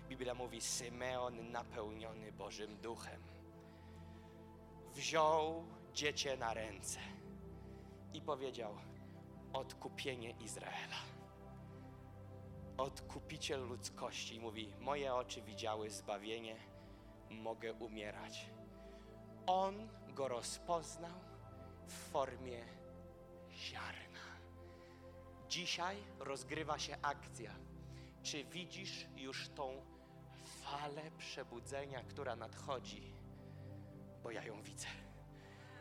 [0.10, 3.22] Biblia mówi: Symeon napełniony Bożym Duchem.
[4.94, 7.00] Wziął dziecię na ręce
[8.14, 8.78] i powiedział:
[9.54, 10.96] Odkupienie Izraela.
[12.78, 14.40] Odkupiciel ludzkości.
[14.40, 16.56] Mówi: Moje oczy widziały zbawienie
[17.30, 18.50] mogę umierać.
[19.48, 21.20] On go rozpoznał
[21.88, 22.66] w formie
[23.52, 24.20] ziarna.
[25.50, 27.52] Dzisiaj rozgrywa się akcja.
[28.24, 29.86] Czy widzisz już tą
[30.44, 33.14] falę przebudzenia, która nadchodzi?
[34.24, 35.07] Bo ja ją widzę.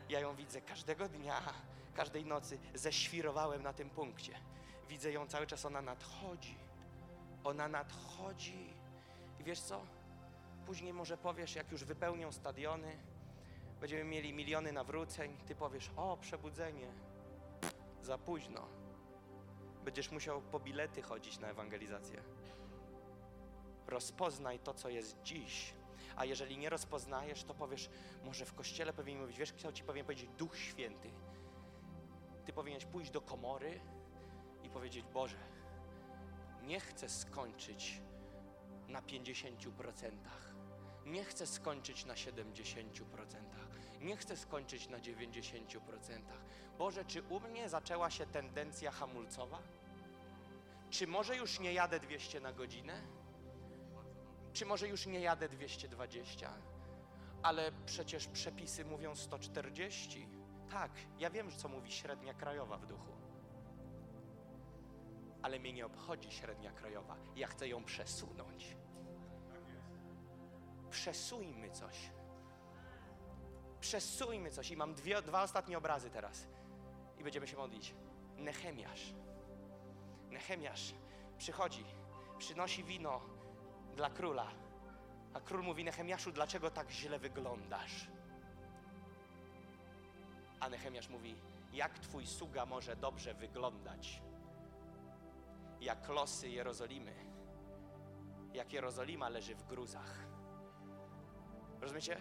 [0.09, 1.41] Ja ją widzę każdego dnia,
[1.95, 2.59] każdej nocy.
[2.73, 4.39] Ześwirowałem na tym punkcie.
[4.89, 6.57] Widzę ją cały czas, ona nadchodzi.
[7.43, 8.73] Ona nadchodzi.
[9.39, 9.81] I wiesz co?
[10.65, 12.97] Później może powiesz, jak już wypełnią stadiony,
[13.79, 16.87] będziemy mieli miliony nawróceń, ty powiesz, o, przebudzenie.
[18.01, 18.67] Za późno.
[19.85, 22.21] Będziesz musiał po bilety chodzić na ewangelizację.
[23.87, 25.73] Rozpoznaj to, co jest dziś.
[26.17, 27.89] A jeżeli nie rozpoznajesz, to powiesz,
[28.23, 31.09] może w kościele powinien mówić, wiesz, kto ci powinien powiedzieć, Duch Święty.
[32.45, 33.79] Ty powinieneś pójść do komory
[34.63, 35.37] i powiedzieć, Boże,
[36.63, 38.01] nie chcę skończyć
[38.87, 40.11] na 50%.
[41.05, 42.53] Nie chcę skończyć na 70%.
[44.01, 45.79] Nie chcę skończyć na 90%.
[46.77, 49.59] Boże, czy u mnie zaczęła się tendencja hamulcowa?
[50.89, 53.16] Czy może już nie jadę 200 na godzinę?
[54.57, 56.51] Czy może już nie jadę 220?
[57.43, 60.27] Ale przecież przepisy mówią 140.
[60.69, 63.11] Tak, ja wiem, co mówi średnia krajowa w duchu.
[65.41, 67.15] Ale mnie nie obchodzi średnia krajowa.
[67.35, 68.75] Ja chcę ją przesunąć
[70.89, 72.11] przesuńmy coś.
[73.79, 74.71] Przesuńmy coś.
[74.71, 76.47] I mam dwie, dwa ostatnie obrazy teraz.
[77.19, 77.93] I będziemy się modlić.
[78.37, 79.13] Nehemiasz.
[80.29, 80.93] Nehemiasz
[81.37, 81.85] przychodzi,
[82.37, 83.36] przynosi wino
[83.97, 84.47] dla króla.
[85.33, 88.07] A król mówi, Nehemiaszu, dlaczego tak źle wyglądasz?
[90.59, 91.35] A Nehemiasz mówi,
[91.73, 94.21] jak twój sługa może dobrze wyglądać?
[95.81, 97.13] Jak losy Jerozolimy.
[98.53, 100.25] Jak Jerozolima leży w gruzach.
[101.81, 102.17] Rozumiecie?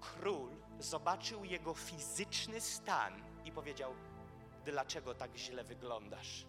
[0.00, 3.94] Król zobaczył jego fizyczny stan i powiedział:
[4.64, 6.46] Dlaczego tak źle wyglądasz?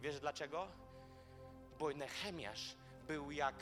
[0.00, 0.68] Wiesz dlaczego?
[1.78, 2.76] Bo Nehemiasz
[3.08, 3.54] był jak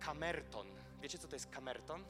[0.00, 0.66] kamerton.
[1.00, 2.04] Wiecie, co to jest kamerton?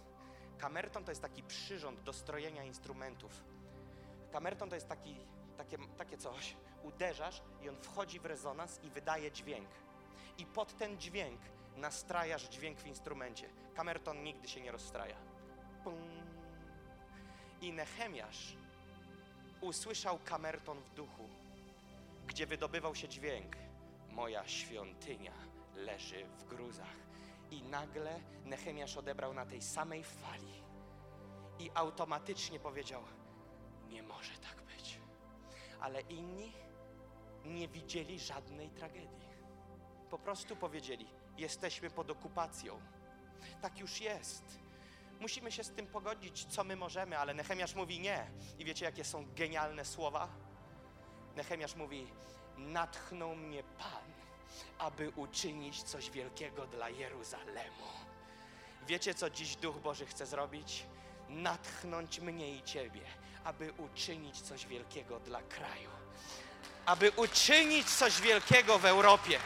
[0.59, 3.45] Kamerton to jest taki przyrząd do strojenia instrumentów.
[4.33, 5.17] Kamerton to jest taki,
[5.57, 6.57] takie, takie coś.
[6.83, 9.69] Uderzasz i on wchodzi w rezonans i wydaje dźwięk.
[10.39, 11.41] I pod ten dźwięk
[11.77, 13.49] nastrajasz dźwięk w instrumencie.
[13.75, 15.17] Kamerton nigdy się nie rozstraja.
[15.85, 16.23] Pum.
[17.61, 18.57] I Nehemiasz
[19.61, 21.29] usłyszał kamerton w duchu,
[22.27, 23.57] gdzie wydobywał się dźwięk:
[24.11, 26.97] Moja świątynia leży w gruzach.
[27.51, 30.63] I nagle Nehemiasz odebrał na tej samej fali
[31.59, 33.03] i automatycznie powiedział:
[33.89, 35.01] Nie może tak być.
[35.81, 36.53] Ale inni
[37.45, 39.29] nie widzieli żadnej tragedii.
[40.11, 41.07] Po prostu powiedzieli:
[41.39, 42.81] Jesteśmy pod okupacją.
[43.61, 44.59] Tak już jest.
[45.21, 48.31] Musimy się z tym pogodzić, co my możemy, ale Nehemiasz mówi nie.
[48.59, 50.29] I wiecie, jakie są genialne słowa?
[51.37, 52.07] Nehemiasz mówi:
[52.57, 54.06] Natchnął mnie Pan,
[54.79, 57.87] aby uczynić coś wielkiego dla Jeruzalemu.
[58.87, 60.87] Wiecie, co dziś Duch Boży chce zrobić?
[61.29, 63.01] Natchnąć mnie i Ciebie,
[63.45, 65.91] aby uczynić coś wielkiego dla kraju,
[66.87, 69.39] aby uczynić coś wielkiego w Europie.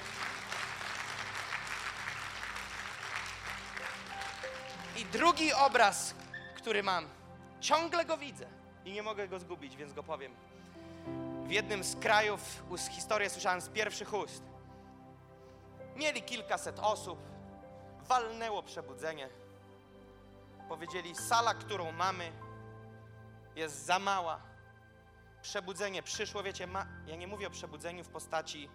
[4.97, 6.15] I drugi obraz,
[6.57, 7.09] który mam,
[7.61, 8.47] ciągle go widzę
[8.85, 10.35] i nie mogę go zgubić, więc go powiem.
[11.47, 12.41] W jednym z krajów,
[12.77, 14.50] z historii słyszałem z pierwszych ust.
[16.01, 17.19] Mieli kilkaset osób,
[18.09, 19.29] walnęło przebudzenie.
[20.69, 22.33] Powiedzieli, sala, którą mamy,
[23.57, 24.41] jest za mała.
[25.43, 26.87] Przebudzenie przyszło, wiecie, ma...
[27.07, 28.71] ja nie mówię o przebudzeniu w postaci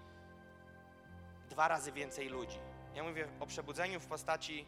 [1.50, 2.60] dwa razy więcej ludzi.
[2.96, 4.68] Ja mówię o przebudzeniu w postaci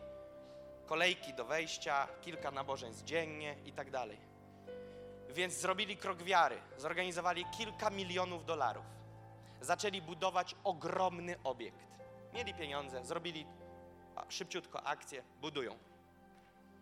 [0.85, 4.17] kolejki do wejścia, kilka nabożeństw dziennie i tak dalej.
[5.29, 8.85] Więc zrobili krok wiary, zorganizowali kilka milionów dolarów.
[9.61, 11.96] Zaczęli budować ogromny obiekt.
[12.37, 13.47] Mieli pieniądze, zrobili
[14.29, 15.77] szybciutko akcję, budują.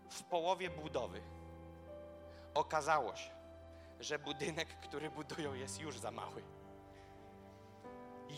[0.09, 1.21] W połowie budowy
[2.53, 3.29] okazało się,
[3.99, 6.43] że budynek, który budują, jest już za mały.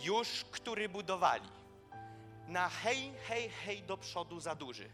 [0.03, 1.49] Już, który budowali,
[2.47, 4.89] na hej, hej, hej do przodu za duży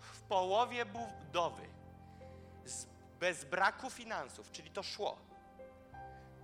[0.00, 1.68] w połowie budowy,
[3.20, 5.18] bez braku finansów, czyli to szło,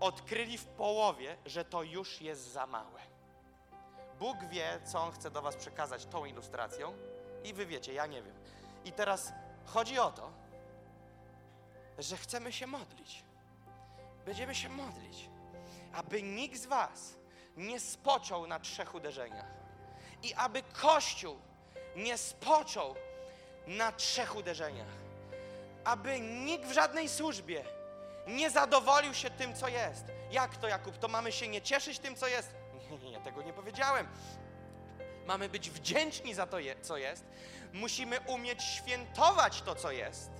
[0.00, 3.13] odkryli w połowie, że to już jest za małe.
[4.18, 6.94] Bóg wie, co On chce do Was przekazać tą ilustracją,
[7.44, 8.34] i Wy wiecie, ja nie wiem.
[8.84, 9.32] I teraz
[9.66, 10.30] chodzi o to,
[11.98, 13.24] że chcemy się modlić.
[14.26, 15.28] Będziemy się modlić,
[15.92, 17.14] aby nikt z Was
[17.56, 19.46] nie spoczął na trzech uderzeniach
[20.22, 21.36] i aby Kościół
[21.96, 22.94] nie spoczął
[23.66, 25.04] na trzech uderzeniach.
[25.84, 27.64] Aby nikt w żadnej służbie
[28.26, 30.04] nie zadowolił się tym, co jest.
[30.30, 30.98] Jak to, Jakub?
[30.98, 32.54] To mamy się nie cieszyć tym, co jest?
[33.02, 34.08] Nie, tego nie powiedziałem.
[35.26, 37.24] Mamy być wdzięczni za to, je, co jest.
[37.72, 40.30] Musimy umieć świętować to, co jest.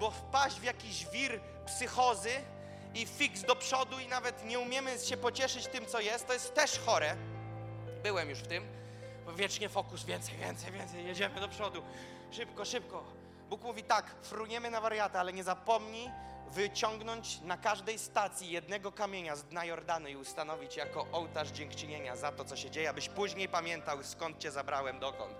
[0.00, 2.30] Bo wpaść w jakiś wir psychozy
[2.94, 6.54] i fix do przodu i nawet nie umiemy się pocieszyć tym, co jest, to jest
[6.54, 7.16] też chore.
[8.02, 8.66] Byłem już w tym.
[9.36, 11.82] Wiecznie fokus, więcej, więcej, więcej, jedziemy do przodu.
[12.30, 13.04] Szybko, szybko.
[13.48, 16.10] Bóg mówi tak, fruniemy na wariata, ale nie zapomnij
[16.50, 22.32] wyciągnąć na każdej stacji jednego kamienia z dna Jordanu i ustanowić jako ołtarz dziękczynienia za
[22.32, 25.36] to, co się dzieje, abyś później pamiętał, skąd cię zabrałem, dokąd.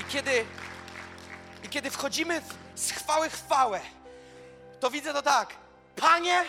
[0.00, 0.44] I kiedy,
[1.64, 2.42] i kiedy wchodzimy
[2.74, 3.80] z chwały chwałę,
[4.80, 5.54] to widzę to tak.
[5.96, 6.44] Panie,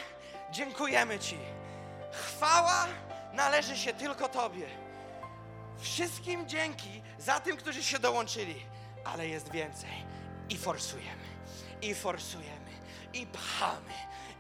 [0.51, 1.37] dziękujemy Ci.
[2.11, 2.87] Chwała
[3.33, 4.78] należy się tylko Tobie.
[5.79, 8.55] Wszystkim dzięki za tym, którzy się dołączyli,
[9.05, 9.89] ale jest więcej.
[10.49, 11.25] I forsujemy,
[11.81, 12.71] i forsujemy,
[13.13, 13.93] i pchamy,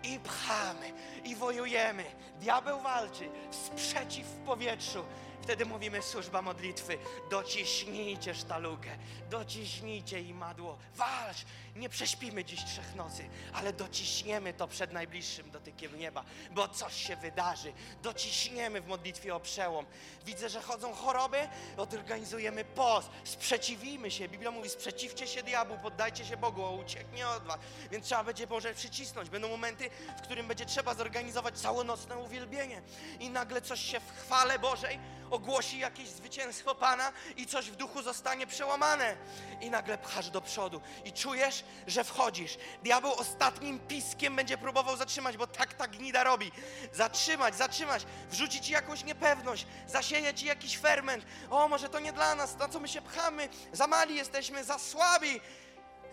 [0.03, 2.03] i pchamy, i wojujemy.
[2.39, 5.05] Diabeł walczy, sprzeciw w powietrzu.
[5.49, 6.97] Wtedy mówimy służba modlitwy.
[7.29, 8.89] Dociśnijcie sztalugę,
[9.29, 10.77] dociśnijcie i madło.
[10.95, 11.37] Walcz!
[11.75, 17.15] Nie prześpimy dziś trzech nocy, ale dociśniemy to przed najbliższym dotykiem nieba, bo coś się
[17.15, 17.73] wydarzy.
[18.03, 19.85] Dociśniemy w modlitwie o przełom.
[20.25, 21.37] Widzę, że chodzą choroby,
[21.77, 24.27] odorganizujemy post, sprzeciwimy się.
[24.27, 27.59] Biblia mówi, sprzeciwcie się diabłu, poddajcie się Bogu, a ucieknie od was.
[27.91, 29.29] Więc trzeba będzie może przycisnąć.
[29.29, 32.81] Będą momenty, w którym będzie trzeba zorganizować całonocne uwielbienie.
[33.19, 34.99] I nagle coś się w chwale Bożej
[35.31, 39.17] ogłosi jakieś zwycięstwo Pana i coś w duchu zostanie przełamane.
[39.61, 42.57] I nagle pchasz do przodu i czujesz, że wchodzisz.
[42.83, 46.51] Diabeł ostatnim piskiem będzie próbował zatrzymać, bo tak ta gnida robi.
[46.93, 51.25] Zatrzymać, zatrzymać, wrzucić ci jakąś niepewność, zasieje ci jakiś ferment.
[51.49, 54.79] O, może to nie dla nas, na co my się pchamy, za mali jesteśmy, za
[54.79, 55.41] słabi.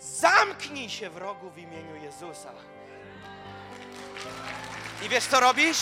[0.00, 2.52] Zamknij się w rogu w imieniu Jezusa.
[5.02, 5.78] I wiesz co robisz?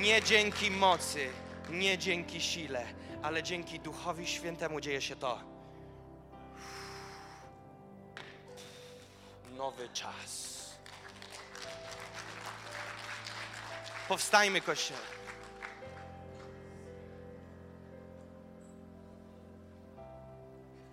[0.00, 1.28] Nie dzięki mocy,
[1.70, 2.86] nie dzięki sile,
[3.22, 5.40] ale dzięki Duchowi Świętemu dzieje się to.
[9.56, 10.56] Nowy czas.
[14.08, 14.96] Powstajmy, Kościół.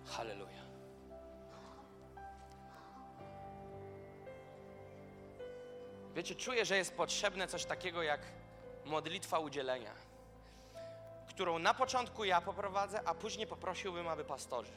[0.06, 0.64] Halleluja.
[6.14, 8.20] Wiecie, czuję, że jest potrzebne coś takiego jak
[8.84, 9.92] modlitwa udzielenia,
[11.28, 14.72] którą na początku ja poprowadzę, a później poprosiłbym, aby pastorzy.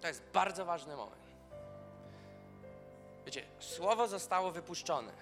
[0.00, 1.30] To jest bardzo ważny moment.
[3.26, 5.12] Wiecie, słowo zostało wypuszczone,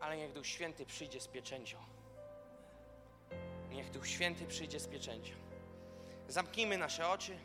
[0.00, 1.78] ale niech Duch Święty przyjdzie z pieczęcią.
[3.70, 5.34] Niech Duch Święty przyjdzie z pieczęcią.
[6.28, 7.38] Zamknijmy nasze oczy,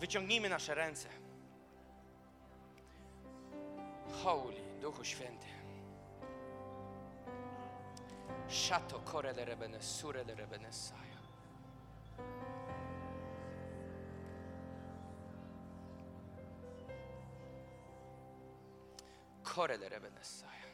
[0.00, 1.08] wyciągnijmy nasze ręce.
[4.24, 5.46] Holy, Duchu Święty.
[8.48, 11.18] Szato kore de rebene, sure de rebene saja.
[19.42, 20.71] Kore de rebene saja.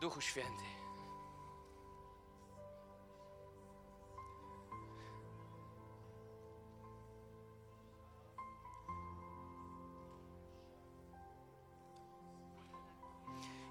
[0.00, 0.64] Duchu Święty.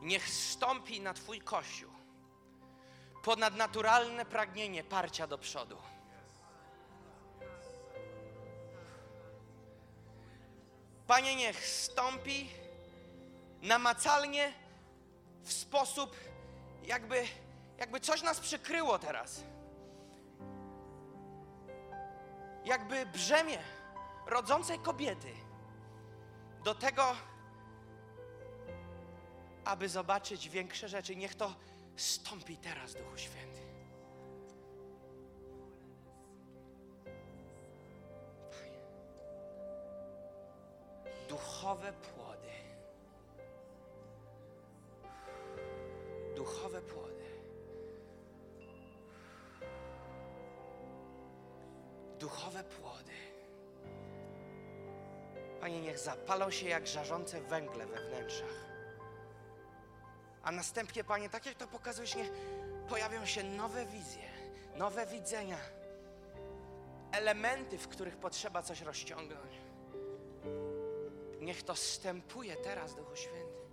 [0.02, 1.98] Niech stąpi na Twój kościół
[3.24, 5.78] ponadnaturalne pragnienie parcia do przodu.
[11.08, 12.50] Panie, niech stąpi
[13.62, 14.54] namacalnie
[15.48, 16.16] w sposób,
[16.84, 17.24] jakby,
[17.78, 19.44] jakby coś nas przykryło teraz.
[22.66, 23.60] Jakby brzemię
[24.26, 25.34] rodzącej kobiety
[26.64, 27.16] do tego,
[29.66, 31.16] aby zobaczyć większe rzeczy.
[31.16, 31.56] Niech to
[31.96, 33.62] stąpi teraz, Duchu Święty.
[41.30, 42.27] Duchowe płody.
[46.48, 47.26] Duchowe płody.
[52.20, 53.12] Duchowe płody.
[55.62, 58.66] Panie, niech zapalą się jak żarzące węgle we wnętrzach.
[60.44, 62.32] A następnie, Panie, tak jak to pokazujesz, niech
[62.90, 64.30] pojawią się nowe wizje,
[64.76, 65.58] nowe widzenia,
[67.12, 69.54] elementy, w których potrzeba coś rozciągnąć.
[71.40, 73.67] Niech to stępuje teraz, Duchu Święty.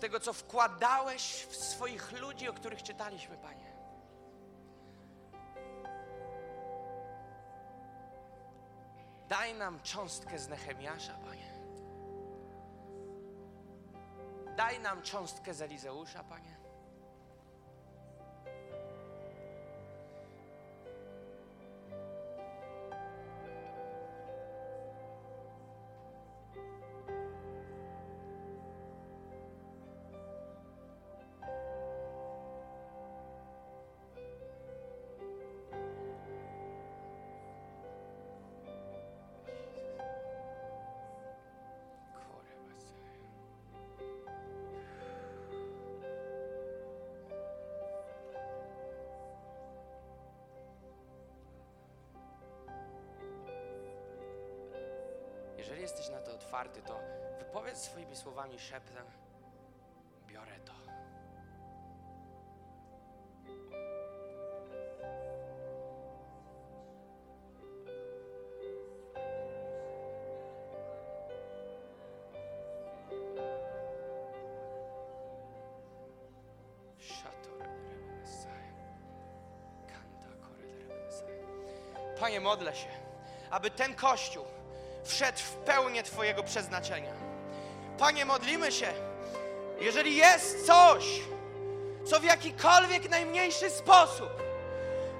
[0.00, 3.72] Tego, co wkładałeś w swoich ludzi, o których czytaliśmy, Panie.
[9.28, 11.52] Daj nam cząstkę z Nehemiasza, Panie.
[14.56, 16.67] Daj nam cząstkę z Elizeusza, Panie.
[56.58, 57.00] Otwarty, to
[57.38, 59.06] wypowiedz swoimi słowami szeptem:
[60.26, 60.72] Biorę to.
[82.20, 82.88] Panie, modlę się,
[83.50, 84.44] aby ten Kościół
[85.08, 87.12] wszedł w pełnię Twojego przeznaczenia.
[87.98, 88.92] Panie, modlimy się,
[89.80, 91.04] jeżeli jest coś,
[92.04, 94.30] co w jakikolwiek najmniejszy sposób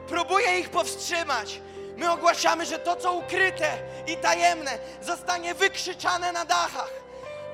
[0.08, 1.60] próbuje ich powstrzymać,
[1.96, 6.90] my ogłaszamy, że to, co ukryte i tajemne, zostanie wykrzyczane na dachach.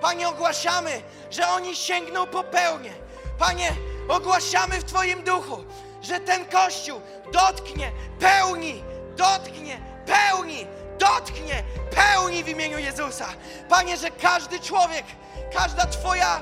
[0.00, 2.92] Panie, ogłaszamy, że oni sięgną po pełnię.
[3.38, 3.72] Panie,
[4.08, 5.64] ogłaszamy w Twoim duchu,
[6.02, 7.00] że ten Kościół
[7.32, 8.84] dotknie pełni,
[9.16, 10.66] dotknie pełni,
[11.04, 13.26] dotknie pełni w imieniu Jezusa.
[13.68, 15.04] Panie, że każdy człowiek,
[15.52, 16.40] każda Twoja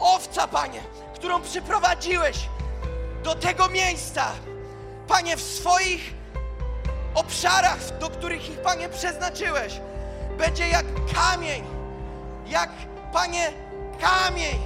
[0.00, 0.80] owca, Panie,
[1.14, 2.48] którą przyprowadziłeś
[3.22, 4.32] do tego miejsca,
[5.08, 6.14] Panie, w swoich
[7.14, 9.80] obszarach, do których ich, Panie, przeznaczyłeś,
[10.38, 11.64] będzie jak kamień,
[12.46, 12.70] jak,
[13.12, 13.52] Panie,
[14.00, 14.58] kamień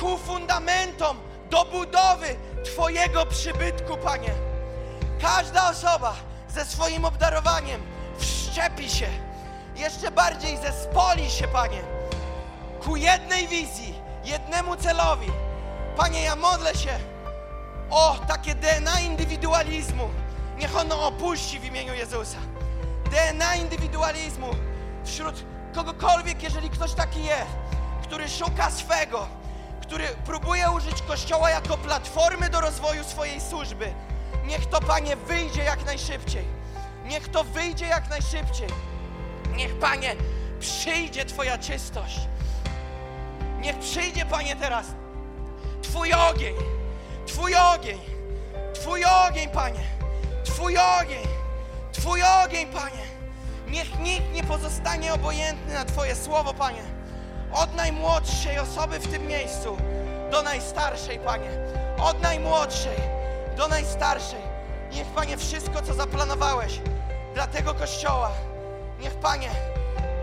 [0.00, 1.16] ku fundamentom
[1.50, 4.34] do budowy Twojego przybytku, Panie.
[5.20, 6.14] Każda osoba
[6.48, 7.93] ze swoim obdarowaniem
[8.54, 9.06] wszczepi się,
[9.76, 11.82] jeszcze bardziej zespoli się, Panie,
[12.84, 13.94] ku jednej wizji,
[14.24, 15.30] jednemu celowi.
[15.96, 16.98] Panie, ja modlę się
[17.90, 20.08] o takie DNA indywidualizmu.
[20.58, 22.38] Niech ono opuści w imieniu Jezusa.
[23.10, 24.48] DNA indywidualizmu
[25.04, 25.44] wśród
[25.74, 27.56] kogokolwiek, jeżeli ktoś taki jest,
[28.02, 29.26] który szuka swego,
[29.82, 33.92] który próbuje użyć Kościoła jako platformy do rozwoju swojej służby.
[34.44, 36.63] Niech to, Panie, wyjdzie jak najszybciej.
[37.04, 38.68] Niech to wyjdzie jak najszybciej.
[39.56, 40.16] Niech, Panie,
[40.60, 42.20] przyjdzie Twoja czystość.
[43.60, 44.86] Niech przyjdzie, Panie, teraz
[45.82, 46.54] Twój ogień,
[47.26, 47.98] Twój ogień,
[48.74, 49.84] Twój ogień, Panie,
[50.44, 51.26] Twój ogień,
[51.92, 53.04] Twój ogień, Panie.
[53.68, 56.82] Niech nikt nie pozostanie obojętny na Twoje słowo, Panie.
[57.52, 59.76] Od najmłodszej osoby w tym miejscu
[60.30, 61.50] do najstarszej, Panie.
[61.98, 62.96] Od najmłodszej
[63.56, 64.40] do najstarszej.
[64.92, 66.80] Niech, Panie, wszystko, co zaplanowałeś
[67.34, 68.30] dla tego Kościoła,
[69.00, 69.50] niech, Panie,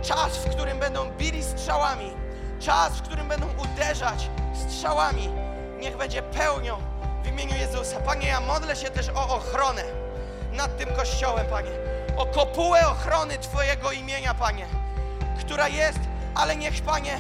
[0.02, 2.12] czas, w którym będą bili strzałami,
[2.60, 4.30] czas, w którym będą uderzać
[4.70, 5.30] strzałami,
[5.80, 6.78] niech będzie pełnią
[7.24, 8.00] w imieniu Jezusa.
[8.00, 9.84] Panie, ja modlę się też o ochronę
[10.54, 11.72] nad tym Kościołem, Panie.
[12.18, 14.66] O kopułę ochrony Twojego imienia, Panie,
[15.40, 16.00] która jest,
[16.36, 17.18] ale niech, Panie,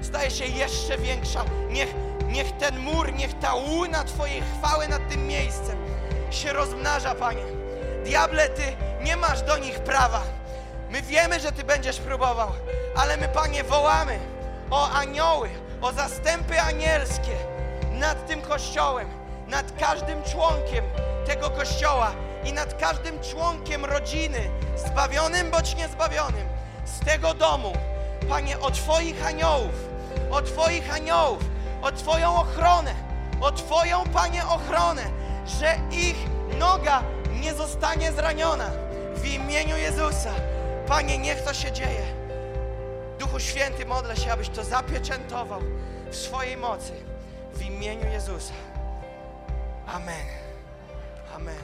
[0.00, 1.44] staje się jeszcze większa.
[1.70, 1.94] Niech,
[2.28, 5.76] niech ten mur, niech ta łuna Twojej chwały nad tym miejscem
[6.30, 7.42] się rozmnaża, Panie.
[8.04, 8.62] Diable, Ty
[9.04, 10.22] nie masz do nich prawa.
[10.90, 12.48] My wiemy, że Ty będziesz próbował,
[12.96, 14.18] ale my, Panie, wołamy
[14.70, 15.50] o anioły,
[15.80, 17.36] o zastępy anielskie
[17.92, 19.08] nad tym kościołem,
[19.48, 20.84] nad każdym członkiem
[21.26, 22.12] tego kościoła
[22.44, 26.48] i nad każdym członkiem rodziny, zbawionym bądź niezbawionym,
[26.84, 27.72] z tego domu.
[28.28, 29.74] Panie, o Twoich aniołów,
[30.30, 31.42] o Twoich aniołów,
[31.82, 32.94] o Twoją ochronę,
[33.40, 35.02] o Twoją, Panie, ochronę,
[35.46, 36.16] że ich
[36.58, 37.02] noga
[37.40, 38.70] nie zostanie zraniona.
[39.24, 40.34] W imieniu Jezusa.
[40.86, 42.06] Panie, niech to się dzieje.
[43.18, 45.60] Duchu Święty, modlę się, abyś to zapieczętował
[46.10, 46.92] w swojej mocy.
[47.54, 48.54] W imieniu Jezusa.
[49.86, 50.26] Amen.
[51.36, 51.58] Amen.